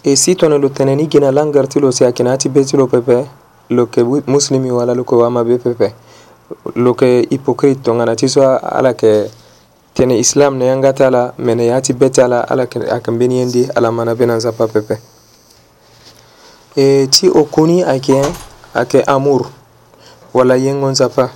e 0.03 0.15
si 0.15 0.35
tongana 0.35 0.57
lo 0.57 0.69
tene 0.69 0.95
ni 0.95 1.07
gi 1.07 1.19
na 1.19 1.29
langre 1.31 1.67
ti 1.67 1.79
lo 1.79 1.91
si 1.91 2.03
ayeke 2.03 2.23
na 2.23 2.31
ya 2.31 2.37
ti 2.37 2.49
be 2.49 2.65
ti 2.65 2.75
lo 2.77 2.87
pepe 2.87 3.27
loke 3.69 4.03
muslimi 4.03 4.71
wala 4.71 4.95
loke 4.95 5.15
wama 5.15 5.43
be 5.43 5.57
pepe 5.57 5.93
loke 6.75 7.27
hypocrite 7.29 7.81
tongana 7.83 8.15
ti 8.15 8.27
so 8.29 8.41
ala 8.57 8.89
yeke 8.89 9.29
tene 9.93 10.17
islam 10.19 10.57
na 10.57 10.65
yanga 10.65 10.93
ti 10.93 11.03
ala 11.03 11.33
me 11.37 11.53
na 11.55 11.63
yâ 11.63 11.81
ti 11.81 11.93
be 11.93 12.09
ti 12.09 12.21
ala 12.21 12.41
ala 12.49 12.63
ayeke 12.67 13.11
mbeni 13.11 13.37
ye 13.37 13.45
ndi 13.45 13.67
ala 13.75 13.91
ma 13.91 14.05
na 14.05 14.15
be 14.15 14.25
na 14.25 14.35
nzapa 14.35 14.67
pepe 14.67 14.97
e 16.75 17.07
ti 17.11 17.29
okuni 17.29 17.83
ayeke 17.83 18.21
ayeke 18.73 19.01
amour 19.03 19.45
wala 20.33 20.55
yengo 20.55 20.87
nzapa 20.91 21.29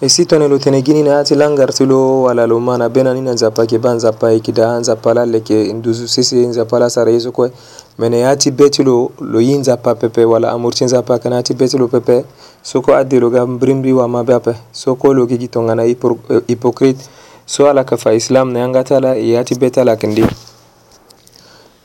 e 0.00 0.08
si 0.08 0.26
tongana 0.26 0.48
lo 0.48 0.58
tene 0.58 0.82
gi 0.82 0.92
ni 0.94 1.02
na 1.02 1.10
yâ 1.18 1.24
ti 1.24 1.34
langar 1.34 1.72
ti 1.74 1.84
lo 1.86 2.22
wala 2.22 2.46
lo 2.46 2.58
ma 2.60 2.76
na 2.78 2.88
be 2.88 3.02
na 3.02 3.12
ni 3.14 3.20
na 3.20 3.32
nzapa 3.32 3.62
yeke 3.62 3.78
ba 3.78 3.94
nzapa 3.94 4.30
e 4.30 4.34
yeke 4.34 4.52
da 4.52 4.78
nzapa 4.78 5.14
la 5.14 5.22
ala 5.22 5.36
yeke 5.36 5.72
nduzu 5.72 6.06
sese 6.08 6.46
nzapa 6.46 6.78
la 6.78 6.90
sara 6.90 7.10
ye 7.10 7.20
so 7.20 7.32
kue 7.32 7.50
mene 7.98 8.20
yacibbetulo 8.20 9.10
lo 9.20 9.40
yin 9.40 9.64
zappa 9.64 9.94
pepe 9.94 10.24
wala 10.24 10.52
amurcin 10.52 10.88
zappa 10.88 11.18
kana 11.18 11.42
cibbetulo 11.42 11.88
pepe 11.88 12.24
soko 12.62 12.92
adde 12.94 13.16
loga 13.20 13.46
brimbi 13.46 13.92
wama 13.92 14.22
bape 14.24 14.52
soko 14.72 15.14
logi 15.14 15.38
gi 15.40 15.48
tongana 15.48 15.82
euh, 15.84 16.40
hypocrite 16.46 17.00
so 17.46 17.66
ala 17.68 17.84
kafa 17.84 18.12
islam 18.14 18.52
na 18.52 18.58
yanga 18.60 18.84
tala 18.84 19.16
e 19.16 19.32
yacibbe 19.32 19.70
tala 19.70 19.96
kindi 19.96 20.24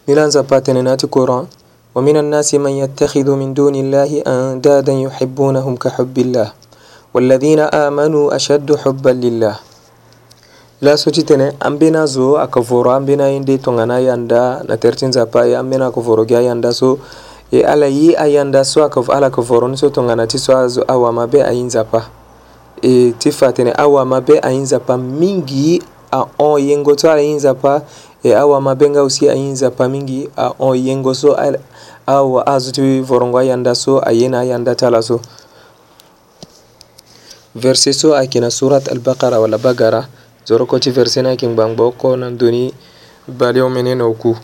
nilan 0.08 0.32
zappa 0.32 0.62
tene 0.62 0.82
nati 0.84 1.08
courant 1.08 1.48
ومن 1.96 2.18
الناس 2.18 2.56
من 2.56 2.72
يتخذ 2.72 3.36
من 3.36 3.52
دون 3.54 3.76
الله 3.76 4.24
أندادا 4.28 4.94
يحبونهم 4.94 5.76
كحب 5.76 6.18
الله 6.18 6.52
والذين 7.14 7.60
آمنوا 7.60 8.36
أشد 8.36 8.76
حبا 8.80 9.10
لله 9.12 9.58
lasoti 10.82 11.22
tene 11.24 11.52
an 11.62 11.78
bena 11.78 12.08
zo 12.10 12.42
aka 12.42 12.58
voro 12.60 12.90
an 12.92 13.06
bena 13.06 13.30
yin 13.30 13.46
de 13.46 13.58
tongana 13.62 14.02
yanda 14.02 14.64
na 14.66 14.78
tertin 14.82 15.14
zapa 15.14 15.46
ye 15.46 15.54
an 15.56 15.70
bena 15.70 15.94
aka 15.94 16.02
voro 16.02 16.26
gi 16.26 16.34
ayanda 16.34 16.74
so 16.74 16.98
ye 17.54 17.62
ala 17.64 17.86
yi 17.86 18.16
ayanda 18.18 18.66
so 18.66 18.82
aka 18.84 18.98
ala 19.14 19.28
aka 19.30 19.42
voro 19.46 19.70
ni 19.70 19.78
so 19.78 19.90
tongana 19.94 20.26
ti 20.28 20.38
so 20.42 20.58
azo 20.58 20.82
awama 20.90 21.30
be 21.30 21.38
ayin 21.38 21.70
zapa 21.70 22.10
e 22.82 23.14
ti 23.14 23.30
fa 23.32 23.54
tene 23.54 23.72
awama 23.78 24.22
be 24.26 24.42
ayin 24.42 24.66
zapa 24.66 24.98
mingi 24.98 25.80
ahon 26.10 26.58
yengo 26.58 26.98
so 26.98 27.12
ala 27.14 27.22
yin 27.22 27.38
zapa 27.40 27.86
e 28.26 28.34
awama 28.34 28.74
be 28.76 28.90
nga 28.90 29.06
aussi 29.06 29.30
ayin 29.30 29.54
zapa 29.54 29.86
mingi 29.86 30.26
ahon 30.34 30.74
yengo 30.82 31.14
so 31.14 31.38
awa 32.08 32.42
azo 32.50 32.74
ti 32.74 32.82
vorongo 33.06 33.38
ayanda 33.38 33.78
so 33.78 34.02
aye 34.02 34.26
na 34.34 34.42
ayanda 34.42 34.74
ti 34.74 34.82
ala 34.90 35.06
so 35.06 35.22
verset 37.54 37.94
so 37.94 38.18
ayeke 38.18 38.42
na 38.42 38.50
surat 38.50 38.90
albakara 38.90 39.38
wala 39.38 39.62
bagara 39.62 40.10
zorokoti 40.46 40.90
versenakin 40.92 41.56
bangbokko 41.56 42.16
nan 42.18 42.38
duni 42.38 42.74
bale 43.28 43.62
omenen 43.62 44.02
oku 44.02 44.38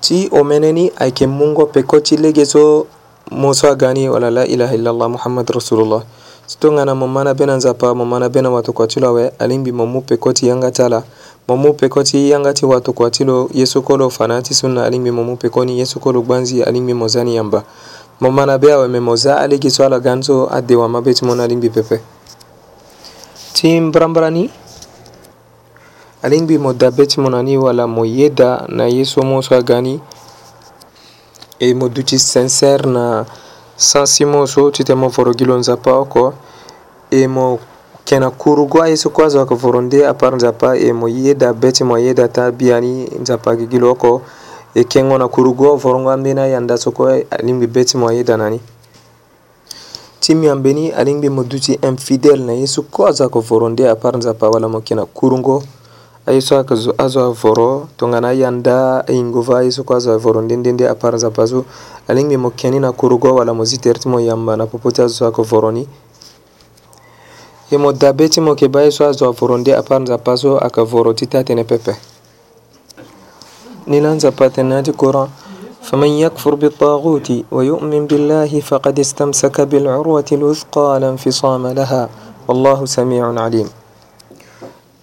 ti 0.00 0.28
omeneni 0.32 0.90
ayke 0.96 1.26
mungo 1.26 1.66
pekoti 1.66 2.16
legeso 2.16 2.86
musa 3.30 3.74
gani 3.74 4.08
wala 4.08 4.30
la 4.30 4.46
ilaha 4.46 4.74
illallah 4.74 5.08
muhammad 5.10 5.48
rasulullah 5.52 6.02
sitongana 6.46 6.94
mo 6.94 7.06
mana 7.08 7.34
be 7.34 7.46
na 7.46 7.56
nzapa 7.56 7.94
mo 7.94 8.04
mana 8.04 8.28
be 8.28 8.40
na 8.40 8.50
watokua 8.50 8.86
ti 8.86 9.00
lo 9.00 9.08
awe 9.08 9.28
alingbi 9.38 9.72
mo 9.72 9.86
mu 9.86 10.00
pekoti 10.00 10.48
yanga 10.48 10.70
ti 10.72 10.82
ala 10.82 11.04
mo 11.48 11.56
mu 11.56 11.74
pekoti 11.76 12.28
yanga 12.32 12.54
ti 12.54 12.66
watokua 12.66 13.10
ti 13.10 13.24
lo 13.24 13.50
ye 13.52 13.66
sokolo 13.66 14.10
fana 14.10 14.42
ti 14.42 14.54
sunna 14.54 14.84
alingbi 14.84 15.10
mo 15.10 15.24
mu 15.24 15.36
pekoni 15.36 15.78
ye 15.78 15.84
sokolo 15.86 16.22
gbanzi 16.22 16.62
alingbi 16.62 16.94
mo 16.94 17.08
za 17.08 17.24
ni 17.24 17.36
yamba 17.36 17.64
mo 18.20 18.30
mana 18.30 18.56
be 18.58 18.72
awe 18.72 18.88
me 18.88 19.00
mo 19.00 19.16
za 19.16 19.36
alege 19.40 19.70
so 19.70 19.84
ala 19.84 20.00
gan 20.00 20.22
so 20.22 20.48
adewa 20.48 20.88
mabe 20.88 21.12
ti 21.14 21.24
mon 21.24 21.40
alingbi 21.40 21.68
pepe 21.68 22.00
ti 23.58 23.80
mbarambarani 23.80 24.50
alin 26.22 26.44
mbi 26.44 26.58
mo 26.62 26.72
dabe 26.72 27.06
ti 27.06 27.18
mo 27.20 27.26
na 27.30 27.42
ni 27.42 27.58
wala 27.58 27.86
mo 27.90 28.04
yeda 28.06 28.64
na 28.70 28.86
ye 28.86 29.02
so 29.04 29.22
mo 29.26 29.42
so 29.42 29.58
aga 29.58 29.82
ni 29.82 29.98
e 31.58 31.74
mo 31.74 31.88
duti 31.90 32.22
sincère 32.22 32.86
na 32.86 33.26
sansi 33.74 34.22
mo 34.30 34.46
so 34.46 34.70
ti 34.70 34.84
te 34.86 34.94
mo 34.94 35.08
voro 35.10 35.34
gi 35.34 35.42
lo 35.44 35.58
nzapa 35.58 35.90
oko 35.98 36.38
e 37.10 37.26
mo 37.26 37.58
yeke 38.06 38.22
na 38.22 38.30
kuru 38.30 38.68
gua 38.70 38.86
ye 38.88 38.96
so 38.96 39.10
kue 39.10 39.26
azo 39.26 39.42
yeke 39.42 39.54
voro 39.58 39.82
nde 39.82 40.06
apart 40.06 40.38
nzapa 40.38 40.78
e 40.78 40.92
mo 40.94 41.08
yeda 41.10 41.50
be 41.52 41.72
ti 41.74 41.82
mo 41.84 41.98
yeda 41.98 42.28
ti 42.28 42.40
abia 42.40 42.78
ni 42.80 43.10
nzapa 43.22 43.58
gi 43.58 43.66
gi 43.66 43.78
lo 43.82 43.90
oko 43.90 44.22
e 44.74 44.84
kengo 44.84 45.18
na 45.18 45.26
kuru 45.26 45.50
gua 45.54 45.74
vorongo 45.74 46.14
ambeni 46.14 46.40
aya 46.40 46.60
nda 46.60 46.76
so 46.78 46.90
kue 46.94 47.26
alingbi 47.30 47.66
be 47.66 47.82
ti 47.84 47.98
mo 47.98 48.06
ayeda 48.06 48.36
na 48.38 48.50
ni 48.54 48.60
Timiambeni 50.20 50.90
alingbe 50.90 51.28
moduti 51.30 51.74
infidèle 51.82 52.44
na 52.44 52.52
yesu 52.52 52.82
ko 52.82 53.06
aza 53.06 53.28
ko 53.28 53.40
voro 53.40 53.68
nde 53.68 53.88
aparnza 53.88 54.34
pawalamoki 54.34 54.94
na 54.94 55.06
kurungo 55.06 55.62
ayeso 56.26 56.58
azo 56.98 57.20
avoro 57.22 57.88
tongana 57.96 58.32
yanda 58.32 59.06
ahingova 59.08 59.60
ayeso 59.62 59.84
ko 59.84 59.94
azo 59.94 60.10
avoro 60.12 60.42
ndende 60.42 60.72
nde 60.72 60.84
aparnzapa 60.90 61.42
azo 61.42 61.64
alingbi 62.08 62.36
mo 62.36 62.50
kiani 62.50 62.80
na 62.80 62.92
kurugo 62.92 63.34
wala 63.34 63.54
mo 63.54 63.64
zitere 63.64 63.98
ti 63.98 64.08
mo 64.08 64.18
yamba 64.20 64.56
na 64.56 64.66
popote 64.66 65.02
azo 65.02 65.14
so 65.14 65.24
ayeke 65.24 65.42
voro 65.42 65.70
ni 65.70 65.86
ye 67.70 67.78
mo 67.78 67.92
dabe 67.92 68.28
ti 68.28 68.40
mo 68.40 68.50
yeke 68.50 68.68
ba 68.68 68.82
ye 68.82 68.90
so 68.90 69.06
azo 69.06 69.28
avoro 69.28 69.56
nde 69.58 69.70
aparnzapa 69.76 70.32
azo 70.32 70.58
ayeke 70.58 70.82
voro 70.82 71.12
ti 71.14 71.26
ti 71.26 71.36
atene 71.38 71.64
pepe 71.64 71.94
ni 73.86 74.00
la 74.00 74.12
nzapa 74.14 74.44
atene 74.46 74.68
na 74.74 74.82
ti 74.82 74.92
coran 74.92 75.30
فمن 75.88 76.08
يكفر 76.26 76.54
بالطاغوت 76.62 77.28
ويؤمن 77.56 78.02
بالله 78.10 78.52
فقد 78.70 78.94
استمسك 79.00 79.56
بالعروة 79.70 80.28
الوثقى 80.36 80.86
لا 81.00 81.08
انفصام 81.16 81.62
لها 81.66 82.02
والله 82.48 82.78
سميع 82.84 83.24
عليم 83.44 83.68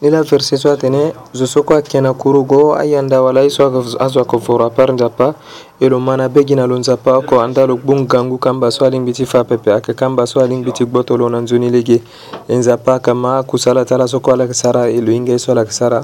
nila 0.01 0.22
verse 0.24 0.58
so 0.60 0.68
atene 0.72 1.13
zo 1.34 1.46
so 1.48 1.63
kue 1.63 1.75
ayeke 1.75 2.01
na 2.01 2.13
kuru 2.13 2.44
go 2.44 2.75
ayanda 2.75 3.22
wala 3.22 3.50
so 3.50 3.65
azo 4.00 4.20
ayeke 4.20 4.38
voro 4.38 4.65
apart 4.65 4.92
nzapa 4.94 5.34
e 5.80 5.89
lo 5.89 6.00
ma 6.00 6.15
na 6.18 6.30
begi 6.30 6.56
na 6.56 6.65
lo 6.68 6.77
nzapa 6.77 7.15
oko 7.18 7.42
anda 7.42 7.65
lo 7.65 7.75
gbu 7.80 7.96
ngangu 8.00 8.38
kamba 8.38 8.72
so 8.72 8.86
alingbi 8.86 9.13
ti 9.15 9.25
fa 9.25 9.44
pepe 9.44 9.72
ayeke 9.72 9.94
kamba 9.94 10.25
so 10.27 10.42
alingbi 10.44 10.72
ti 10.75 10.86
gboto 10.86 11.18
lo 11.18 11.30
na 11.30 11.39
nzoni 11.42 11.70
lege 11.70 12.04
e 12.48 12.56
nzapa 12.56 12.92
ayeke 12.92 13.13
ma 13.13 13.38
akusala 13.39 13.86
ti 13.86 13.94
ala 13.94 14.08
so 14.08 14.20
kue 14.20 14.34
ala 14.34 14.44
yeke 14.44 14.54
sara 14.54 14.88
e 14.92 15.01
lo 15.01 15.10
hinga 15.12 15.32
ye 15.32 15.39
so 15.39 15.51
ala 15.51 15.62
yeke 15.62 15.74
sara 15.74 16.04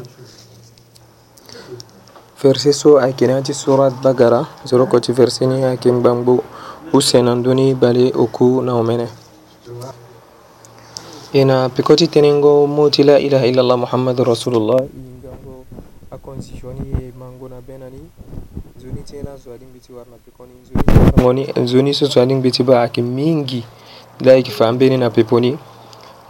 Versesoo 2.41 2.97
achiraati 3.07 3.53
surat 3.53 3.93
Baqaraa 4.05 4.41
yeroo 4.69 4.87
kochi-veersenii 4.91 5.61
yaakin 5.63 5.97
ba'amuu 6.05 6.39
huseenan 6.91 7.43
doonii 7.45 7.75
balee 7.81 8.07
ukuu 8.23 8.61
na 8.61 8.73
uumene. 8.77 9.05
Ina 11.39 11.57
pikoti 11.69 12.07
tenengoo 12.07 12.65
moti 12.77 13.03
la 13.03 13.19
ilaha 13.27 13.45
illallah 13.49 13.77
muhammadur 13.83 14.27
rasulullah 14.33 14.81
ingamboo 15.01 15.61
akonsiishonii 16.17 16.97
e 17.03 17.13
mango 17.19 17.45
na 17.49 17.61
benani 17.67 18.01
zoni 18.81 19.01
tena 19.11 19.37
zwadin 19.43 19.69
biti 19.73 19.93
warna 19.93 20.17
pikoni 20.25 20.53
zoni 21.21 21.67
zoni 21.69 21.93
so 21.93 22.05
zwadin 22.09 22.41
biti 22.41 22.63
ba 22.63 22.81
akin 22.81 23.05
mingi 23.05 23.61
laiki 24.25 24.49
e 24.51 24.53
faambeni 24.57 24.97
na 24.97 25.09
peponi. 25.13 25.51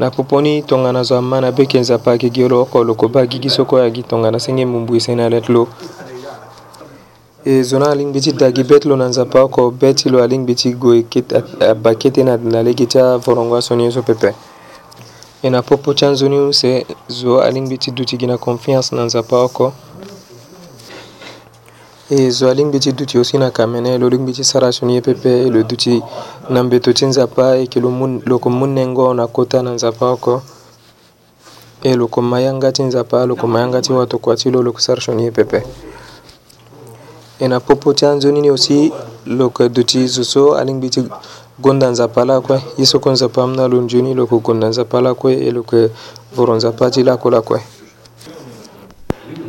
nakoponi 0.02 0.62
tongana 0.62 1.04
so 1.06 1.18
ama 1.18 1.42
na 1.42 1.52
be 1.52 1.66
kenza 1.66 1.98
paki 1.98 2.30
gi 2.34 2.48
lo 2.50 2.62
oko 2.62 2.82
lo 2.84 2.94
koba 3.00 3.22
gi 3.30 3.38
gi 3.44 3.50
so 3.56 3.64
kue 3.70 3.80
agi 3.86 4.04
tongana 4.04 4.40
senge 4.46 4.66
mû 4.66 4.78
mbu 4.84 4.94
e 5.08 5.14
na 5.16 5.30
let 5.30 5.46
lo 5.50 5.68
e 7.46 7.62
zo 7.64 7.80
na 7.80 7.92
alingbi 7.92 8.20
ti 8.22 8.32
da 8.34 8.52
gi 8.52 8.64
be 8.64 8.80
ti 8.80 8.88
lo 8.90 8.96
na 8.96 9.08
nzapa 9.08 9.42
oko 9.46 9.70
be 9.72 9.94
ti 9.94 10.10
lo 10.10 10.18
alingbi 10.24 10.56
ti 10.56 10.74
gue 10.74 11.06
aba 11.70 11.94
kete 11.96 12.24
na 12.24 12.62
lege 12.64 12.86
ti 12.86 12.98
avorongo 12.98 13.56
asoni 13.58 13.84
ye 13.84 13.92
so 13.92 14.02
pepe 14.02 14.34
e 15.44 15.50
na 15.50 15.62
popo 15.62 15.94
ti 15.94 16.06
anzoni 16.06 16.38
use 16.50 16.86
zo 17.08 17.40
alingbi 17.42 17.78
ti 17.78 17.92
duti 17.92 18.18
gi 18.18 18.28
na 18.28 18.38
confiance 18.38 18.96
na 18.96 19.04
nzapa 19.06 19.38
oko 19.44 19.72
Ezwali 22.14 22.66
mbi 22.66 22.80
ti 22.80 22.92
duti 22.92 23.18
ose 23.20 23.38
na 23.38 23.52
camene 23.52 23.98
lo 23.98 24.10
lingbi 24.10 24.34
ti 24.34 24.44
sara 24.44 24.72
so 24.72 24.86
ni 24.86 24.96
ye 24.96 25.02
pepe 25.02 25.46
e 25.46 25.50
lo 25.50 25.64
duti 25.64 26.04
na 26.50 26.64
mbeto 26.64 26.94
ti 26.94 27.06
nzapa 27.06 27.56
e 27.56 27.60
yeke 27.60 27.80
loko 28.28 28.50
mû 28.50 28.68
nengo 28.68 29.14
na 29.14 29.28
kota 29.28 29.62
na 29.64 29.72
nzapa 29.72 30.06
oko 30.12 30.42
e 31.84 31.96
loko 31.96 32.22
ma 32.22 32.42
yanga 32.44 32.72
ti 32.72 32.84
nzapa 32.84 33.26
loko 33.26 33.48
ma 33.48 33.60
yanga 33.60 33.82
ti 33.82 33.94
watokua 33.94 34.36
ti 34.36 34.52
lo 34.52 34.60
loko 34.62 34.80
sara 34.80 35.02
so 35.02 35.14
ni 35.14 35.24
ye 35.24 35.32
pepe 35.32 35.64
e 37.40 37.48
na 37.48 37.60
popo 37.60 37.94
ti 37.94 38.06
anzoni 38.06 38.42
ni 38.42 38.50
aussi 38.50 38.92
loka 39.26 39.70
duti 39.70 40.04
zo 40.08 40.24
so 40.24 40.56
alingbi 40.60 40.90
ti 40.90 41.08
gonda 41.60 41.90
nzapa 41.90 42.26
la 42.26 42.42
kue 42.42 42.60
ye 42.78 42.86
soko 42.86 43.12
nzapa 43.12 43.42
amû 43.44 43.56
na 43.56 43.68
lo 43.68 43.82
nzoni 43.82 44.14
loka 44.14 44.36
gonda 44.36 44.68
nzapa 44.68 45.00
la 45.02 45.14
kue 45.14 45.48
e 45.48 45.52
loka 45.52 45.88
voro 46.36 46.56
nzapa 46.56 46.92
ti 46.92 47.04
lako 47.04 47.30
la 47.30 47.42
kue 47.42 47.62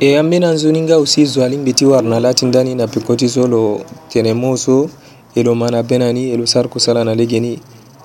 e 0.03 0.17
ammin 0.19 0.43
anzoninga 0.45 0.95
aussi 0.97 1.25
zwalinɓe 1.25 1.73
ti 1.79 1.85
warna 1.87 2.19
latindani 2.21 2.75
na 2.75 2.87
pikoti 2.89 3.29
so 3.29 3.47
lo 3.47 3.81
tene 4.11 4.33
mo 4.35 4.57
so 4.57 4.91
e 5.35 5.43
lo 5.45 5.55
mana 5.55 5.83
benani 5.83 6.33
e 6.33 6.37
lo 6.37 6.45
sar 6.47 6.67
kusala 6.69 7.05
na 7.05 7.15
legeni 7.15 7.61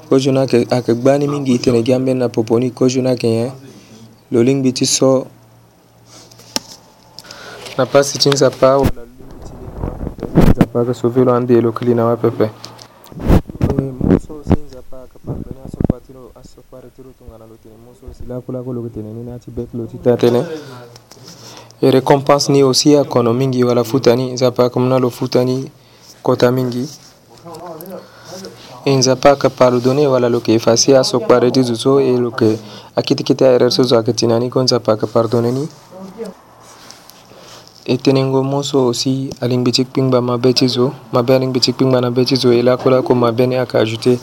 kojuna 0.09 0.45
ayeke 0.71 0.93
gba 0.93 1.17
ni 1.17 1.27
mingi 1.27 1.57
tene 1.57 1.81
gi 1.81 1.93
ambeni 1.93 2.19
na 2.19 2.29
popo 2.29 2.59
ni 2.59 2.69
kojuna 2.69 3.09
yeke 3.09 3.29
nyen 3.29 3.45
eh, 3.45 3.51
lo 4.31 4.41
lingbi 4.43 4.71
ti 4.73 4.85
so 4.85 5.25
na 7.77 7.85
pasi 7.85 8.19
ti 8.19 8.29
nzapa 8.29 8.77
wala 8.77 8.77
lo 8.77 9.03
lingbi 9.17 9.41
ti 9.41 9.53
lengwa 10.37 10.45
nzapa 10.53 10.79
ayeke 10.83 10.93
sauve 10.93 11.23
lo 11.23 11.33
ande 11.33 11.57
e 11.57 11.61
lo 11.61 11.71
kili 11.71 11.95
na 11.95 12.05
wapepe 12.05 12.45
mo 12.45 14.13
so 14.21 14.37
si 14.45 14.53
nzapa 14.69 14.95
ayeke 15.01 15.17
pardonne 15.25 15.57
asokpa 15.65 15.97
ti 16.05 16.13
lo 16.13 16.29
asokpa 16.41 16.77
re 16.81 16.89
ti 16.95 17.01
lo 17.01 17.09
tongana 17.17 17.45
lo 17.49 17.57
tene 17.57 17.73
mo 17.81 17.89
so 17.97 18.05
si 18.13 18.21
lakulaku 18.29 18.73
lo 18.73 18.85
yeke 18.85 18.93
tene 18.93 19.09
ni 19.17 19.23
na 19.25 19.39
ti 19.41 19.49
bete 19.51 19.73
lo 19.73 19.89
ti 19.89 19.97
ta 19.97 20.13
tënë 20.13 21.06
e 21.79 21.91
recompense 21.91 22.51
ni 22.51 22.63
osia 22.63 23.03
kono 23.03 23.33
mingi 23.33 23.63
wala 23.63 23.83
futani 23.83 24.31
nzapaka 24.31 24.79
mnalofutani 24.79 25.71
kota 26.23 26.51
mingi 26.51 26.89
e 28.85 28.95
nzapaka 28.95 29.49
pardone 29.49 30.07
wala 30.07 30.29
lo 30.29 30.39
ke 30.39 30.59
fasia 30.59 31.03
so 31.03 31.19
paredi 31.19 31.61
zuzo 31.63 31.99
e 32.01 32.17
lo 32.17 32.31
ke 32.31 32.57
akitikite 32.95 33.45
erreur 33.45 33.71
suzo 33.71 33.97
akitinani 33.99 34.49
ko 34.49 34.63
nzapaka 34.63 35.07
pardone 35.07 35.51
ni 35.51 35.67
e 37.85 37.97
tenengo 37.97 38.43
moso 38.43 38.87
osi 38.87 39.29
alingbi 39.41 39.71
tikpingba 39.71 40.21
mabe 40.21 40.53
ti 40.53 40.67
zo 40.67 40.91
mabe 41.13 41.35
alingbi 41.35 41.59
tikpingba 41.59 42.01
na 42.01 42.09
be 42.11 42.25
ti 42.25 42.35
zo 42.35 42.51
e 42.53 42.61
lakolo 42.63 42.97
ako 42.97 43.15
mabe 43.15 43.47
ni 43.47 43.55
aka 43.57 43.79
ajouté 43.79 44.17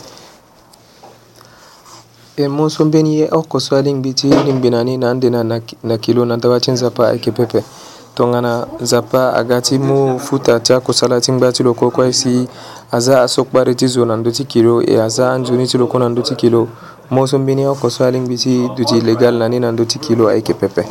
Emosombeniye 2.37 3.23
eh, 3.25 3.29
eh, 3.33 3.38
okoswalingbiti 3.38 4.27
lingbinani 4.27 4.97
nandena 4.99 5.61
nakilo 5.83 6.25
nadawa 6.27 6.61
ti 6.61 6.70
nzapa 6.70 7.09
ayeke 7.09 7.31
pepe 7.33 7.64
tongana 8.14 8.66
nzapa 8.81 9.35
aga 9.35 9.61
ti 9.61 9.79
mu 9.79 10.18
futa 10.18 10.61
ti 10.61 10.73
akosala 10.73 11.20
ti 11.20 11.33
ngba 11.33 11.53
ti 11.53 11.62
loko 11.62 11.90
kue 11.90 12.12
si 12.12 12.49
aza 12.90 13.23
asokpari 13.23 13.75
ti 13.75 13.87
zo 13.87 14.05
na 14.07 14.16
ndö 14.16 14.31
ti 14.35 14.44
kilo 14.44 14.83
e 14.83 14.99
aza 15.01 15.31
anzoni 15.33 15.66
ti 15.66 15.79
loko 15.79 15.99
na 15.99 16.09
ndö 16.09 16.23
ti 16.23 16.35
kilo 16.35 16.66
mû 17.12 17.27
so 17.27 17.38
mbeni 17.38 17.66
okosua 17.66 18.11
lingbi 18.11 18.37
ti 18.37 18.68
duti 18.77 18.94
légal 19.01 19.35
na 19.38 19.49
ni 19.49 19.61
na 19.61 19.70
ndö 19.73 19.85
ti 19.87 19.99
kilo 19.99 20.27
ayeke 20.29 20.55
pepe 20.55 20.83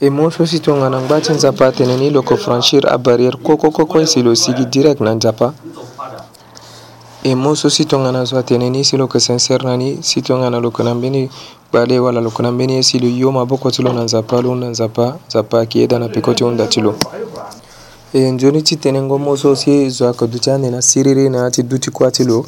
e 0.00 0.10
mû 0.10 0.30
so 0.34 0.46
si 0.46 0.58
tongana 0.58 0.98
ngba 1.00 1.20
ti 1.20 1.32
nzapa 1.32 1.66
atene 1.66 1.96
ni 1.96 2.10
loko 2.10 2.36
franchir 2.36 2.88
abarrière 2.90 3.38
koko 3.42 3.70
kue 3.70 4.06
si 4.06 4.22
lo 4.22 4.34
sigi 4.34 4.64
direct 4.66 5.00
na 5.00 5.14
nzapa 5.14 5.54
Emo 7.26 7.54
so 7.56 7.70
sitongana 7.70 8.26
so 8.26 8.36
ateneni 8.38 8.84
si 8.84 8.96
lo 8.98 9.08
sincernani 9.08 10.02
sitongana 10.02 10.60
lokona 10.60 10.94
mbeni 10.94 11.30
bale 11.72 11.98
wala 11.98 12.20
lokona 12.20 12.52
mbeni 12.52 12.82
si 12.84 12.98
lo 12.98 13.08
yo 13.08 13.32
maboko 13.32 13.70
ti 13.70 13.82
lo 13.82 13.92
na 13.94 14.04
nzapa 14.04 14.42
lo 14.42 14.54
na 14.54 14.68
nzapa 14.68 15.16
nzapa 15.28 15.56
ayeke 15.56 15.78
ye 15.78 15.86
na 15.98 16.08
peko 16.10 16.34
ti 16.34 16.44
hunda 16.44 16.66
ti 16.68 16.82
lo 16.84 16.94
e 18.12 18.18
nzoni 18.28 18.62
ti 18.62 18.76
tene 18.76 19.00
ngomö 19.00 19.36
so 19.40 19.56
si 19.56 19.70
e 19.70 19.88
zo 19.88 20.04
ayeke 20.04 20.26
duti 20.26 20.50
ande 20.50 20.70
na 20.70 20.82
siriri 20.82 21.30
na 21.30 21.46
yâ 21.46 21.50
ti 21.50 21.62
duti 21.62 21.90
kuâ 21.90 22.08
e 22.08 22.12
ti 22.12 22.24
lo 22.24 22.44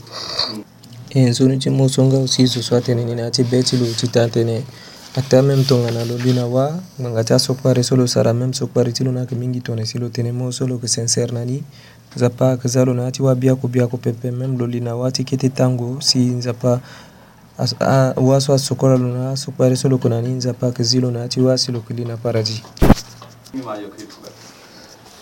e 1.08 1.24
nzoni 1.24 1.56
ti 1.58 1.70
mû 1.70 1.88
so 1.88 2.04
nga 2.04 2.28
si 2.28 2.44
zo 2.44 2.60
so 2.60 2.76
atene 2.76 3.04
ni 3.04 3.14
na 3.14 3.22
yâ 3.30 3.30
ti 3.30 3.42
be 3.44 3.62
ti 3.62 3.78
lo 3.78 3.86
tita 3.96 4.24
atene 4.24 4.62
ata 5.16 5.40
même 5.42 5.64
tongana 5.64 6.04
lobi 6.04 6.32
na 6.34 6.44
wâ 6.44 6.76
ngbanga 7.00 7.24
ti 7.24 7.32
asokpari 7.32 7.80
so 7.82 7.96
lo 7.96 8.06
sara 8.06 8.32
même 8.34 8.52
sokpari 8.52 8.92
ti 8.92 9.04
lo 9.04 9.12
na 9.12 9.20
yeke 9.20 9.36
mingi 9.36 9.60
tongana 9.60 9.86
si 9.86 9.96
lo 9.98 10.08
tene 10.08 10.32
mû 10.32 10.52
so 10.52 10.66
lo 10.66 10.74
yeke 10.74 10.86
sincère 10.88 11.32
na 11.32 11.44
ni 11.44 11.64
nzapa 12.16 12.56
kazalona 12.56 13.10
ti 13.12 13.22
wabiako 13.22 13.68
biako 13.68 13.96
pepe 13.96 14.30
même 14.30 14.58
lo 14.58 14.66
li 14.66 14.80
na 14.80 14.92
wâ 14.92 15.12
ti 15.12 15.24
kete 15.24 15.48
tango 15.48 16.00
si 16.00 16.18
nzapa 16.18 16.80
wâ 18.18 18.40
so 18.40 18.54
asokora 18.54 18.96
lo 18.96 19.06
na 19.08 19.30
asokpari 19.30 19.76
so 19.76 19.88
loko 19.88 20.08
na 20.08 20.20
ni 20.22 20.28
nzapa 20.28 20.70
kizi 20.72 21.00
lo 21.00 21.10
na 21.10 21.28
ti 21.28 21.40
wâ 21.40 21.56
si 21.56 21.72
loki 21.72 21.92
li 21.94 22.04
na 22.04 22.16
paradis 22.16 22.60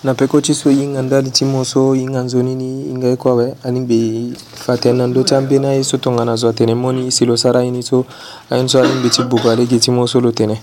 na 0.05 0.15
peko 0.15 0.41
ti 0.41 0.55
so 0.55 0.71
hinga 0.71 1.03
ndali 1.03 1.31
ti 1.31 1.45
mo 1.45 1.65
so 1.65 1.93
hinga 1.93 2.23
nzoni 2.23 2.55
ni 2.55 2.83
hinga 2.85 3.07
ye 3.09 3.17
kue 3.17 3.31
awe 3.33 3.55
ani 3.65 3.81
mbi 3.81 4.33
fa 4.55 4.79
tene 4.79 4.99
na 4.99 5.07
ndö 5.07 5.25
ti 5.25 5.35
ambeni 5.35 5.67
aye 5.67 5.85
so 5.85 5.97
tongana 5.97 6.25
na 6.31 6.37
zo 6.37 6.49
atene 6.49 6.75
mo 6.75 6.93
ni 6.93 7.11
si 7.11 7.27
lo 7.27 7.37
sara 7.37 7.61
aini 7.61 7.83
so 7.83 8.07
aini 8.51 8.69
so 8.69 8.79
ani 8.83 8.95
mbi 8.95 9.11
ti 9.11 9.23
buka 9.23 9.57
lege 9.57 9.79
ti 9.79 9.91
mo 9.91 10.07
so 10.07 10.21
lo 10.21 10.31
tene 10.33 10.61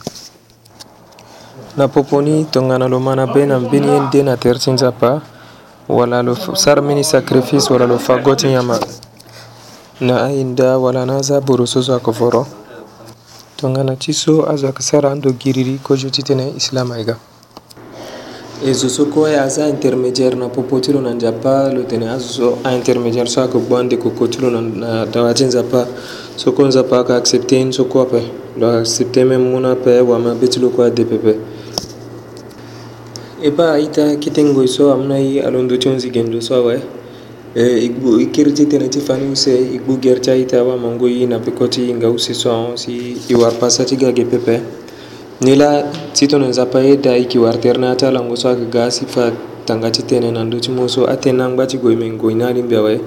na 1.77 1.87
popo 1.87 2.21
ni 2.21 2.45
tongana 2.45 2.87
lo 2.87 2.99
ma 2.99 3.15
na 3.15 3.27
be 3.27 3.45
na 3.45 3.59
mbeni 3.59 3.87
ye 3.87 3.99
nde 3.99 4.23
na 4.23 4.37
tere 4.37 4.59
ti 4.59 4.71
nzapa 4.71 5.21
wala 5.87 6.21
lo 6.21 6.35
sar 6.35 6.81
mini 6.81 7.03
sacrifice 7.03 7.73
wala 7.73 7.87
lo 7.87 7.97
fagoti 7.97 8.47
yama 8.51 8.79
na 10.01 10.25
ainda 10.25 10.77
wala 10.77 11.05
na 11.05 11.21
za 11.21 11.41
boro 11.41 11.65
so 11.65 11.81
zo 11.81 11.91
ayeke 11.93 12.11
voro 12.11 12.47
tongana 13.55 13.95
ti 13.95 14.13
so 14.13 14.45
azo 14.49 14.65
ayeke 14.67 14.81
sara 14.83 15.11
ando 15.11 15.31
giriri 15.31 15.79
kozo 15.83 16.09
ti 16.09 16.21
tënë 16.21 16.55
islam 16.55 16.91
ayega 16.91 17.17
e 18.65 18.73
zo 18.73 18.89
so 18.89 19.05
kue 19.05 19.33
aza 19.41 19.67
intermédiaire 19.69 20.35
na 20.37 20.49
popo 20.49 20.79
ti 20.79 20.93
lo 20.93 21.01
na 21.01 21.13
nzapa 21.13 21.73
lo 21.73 21.83
tene 21.83 22.09
azo 22.09 22.27
so 22.29 22.57
intermédiaire 22.71 23.29
so 23.29 23.41
ayeke 23.41 23.57
gba 23.59 23.83
ndeko 23.83 24.09
kue 24.09 24.27
ti 24.29 24.37
lo 24.39 24.49
na 24.61 25.05
dawa 25.05 25.33
ti 25.33 25.43
nzapa 25.43 25.87
so 26.35 26.51
kue 26.51 26.67
nzapa 26.67 26.95
ayeke 26.97 27.13
accepté 27.13 27.63
ni 27.65 27.73
so 27.73 27.85
kue 27.85 28.01
ape 28.01 28.21
lo 28.57 28.69
accepté 28.79 29.23
même 29.25 29.49
mû 29.49 29.59
ni 29.59 29.67
ape 29.67 29.99
wambe 30.01 30.47
ti 30.47 30.59
lo 30.59 30.69
kue 30.69 30.85
ade 30.85 31.05
pepe 31.05 31.50
Epa 33.41 33.73
ita 33.81 34.15
kitengo 34.21 34.61
so 34.69 34.93
amnai 34.93 35.39
alondochonzi 35.41 36.11
gendo 36.11 36.39
so 36.45 36.55
awe 36.61 36.77
e, 37.57 37.63
igbu 37.89 38.19
ikirti 38.21 38.65
tena 38.69 38.85
ti 38.87 38.99
fani 39.01 39.25
use 39.33 39.57
igbu 39.61 39.97
gertia 39.97 40.35
ita 40.37 40.59
awa 40.61 40.77
mangui 40.77 41.25
na 41.25 41.39
pekoti 41.39 41.89
inga 41.89 42.05
use 42.09 42.33
so 42.35 42.77
si 42.77 43.17
iwar 43.33 43.51
pasa 43.59 43.83
ti 43.85 43.95
gage 43.97 44.25
pepe 44.29 44.61
nila 45.41 45.89
ti 46.13 46.27
tongana 46.27 46.49
nzapa 46.49 46.81
ye 46.81 46.97
da 46.97 47.15
yeke 47.17 47.39
wara 47.39 47.57
tere 47.57 47.79
na 47.79 47.87
ya 47.87 47.95
ti 47.95 48.05
alango 48.05 48.35
so 48.37 48.49
agaga 48.49 48.91
si 48.91 49.05
fa 49.09 49.31
tanga 49.65 49.89
ti 49.89 50.03
tënë 50.05 50.29
na 50.37 50.45
ndö 50.45 50.59
ti 50.61 50.69
mu 50.69 50.85
so 50.87 51.09
atënë 51.09 51.41
angba 51.41 51.65
ti 51.65 51.77
gue 51.81 51.95
mengoi 51.97 52.35
ni 52.37 52.43
arimbe 52.45 52.77
awe 52.77 52.99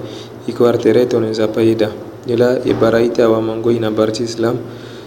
yeke 0.47 0.59
wara 0.63 0.75
tere 0.77 1.03
e 1.03 1.05
tongana 1.07 1.31
nzapa 1.31 1.61
ye 1.63 1.75
da 1.75 1.87
ni 2.27 2.35
la 2.35 2.59
e 2.59 2.73
bara 2.75 2.99
ye 2.99 3.07
ti 3.07 3.21
awamangoi 3.23 3.79
na 3.79 3.87
bara 3.91 4.11
ti 4.11 4.23
islam 4.27 4.59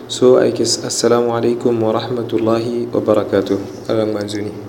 so 0.08 0.38
ayeke 0.40 0.62
assalamu 0.64 1.36
aleykum 1.36 1.76
warahmatullahi 1.82 2.88
wabarakatuh 2.94 3.60
ala 3.92 4.06
ngbanzoni 4.08 4.67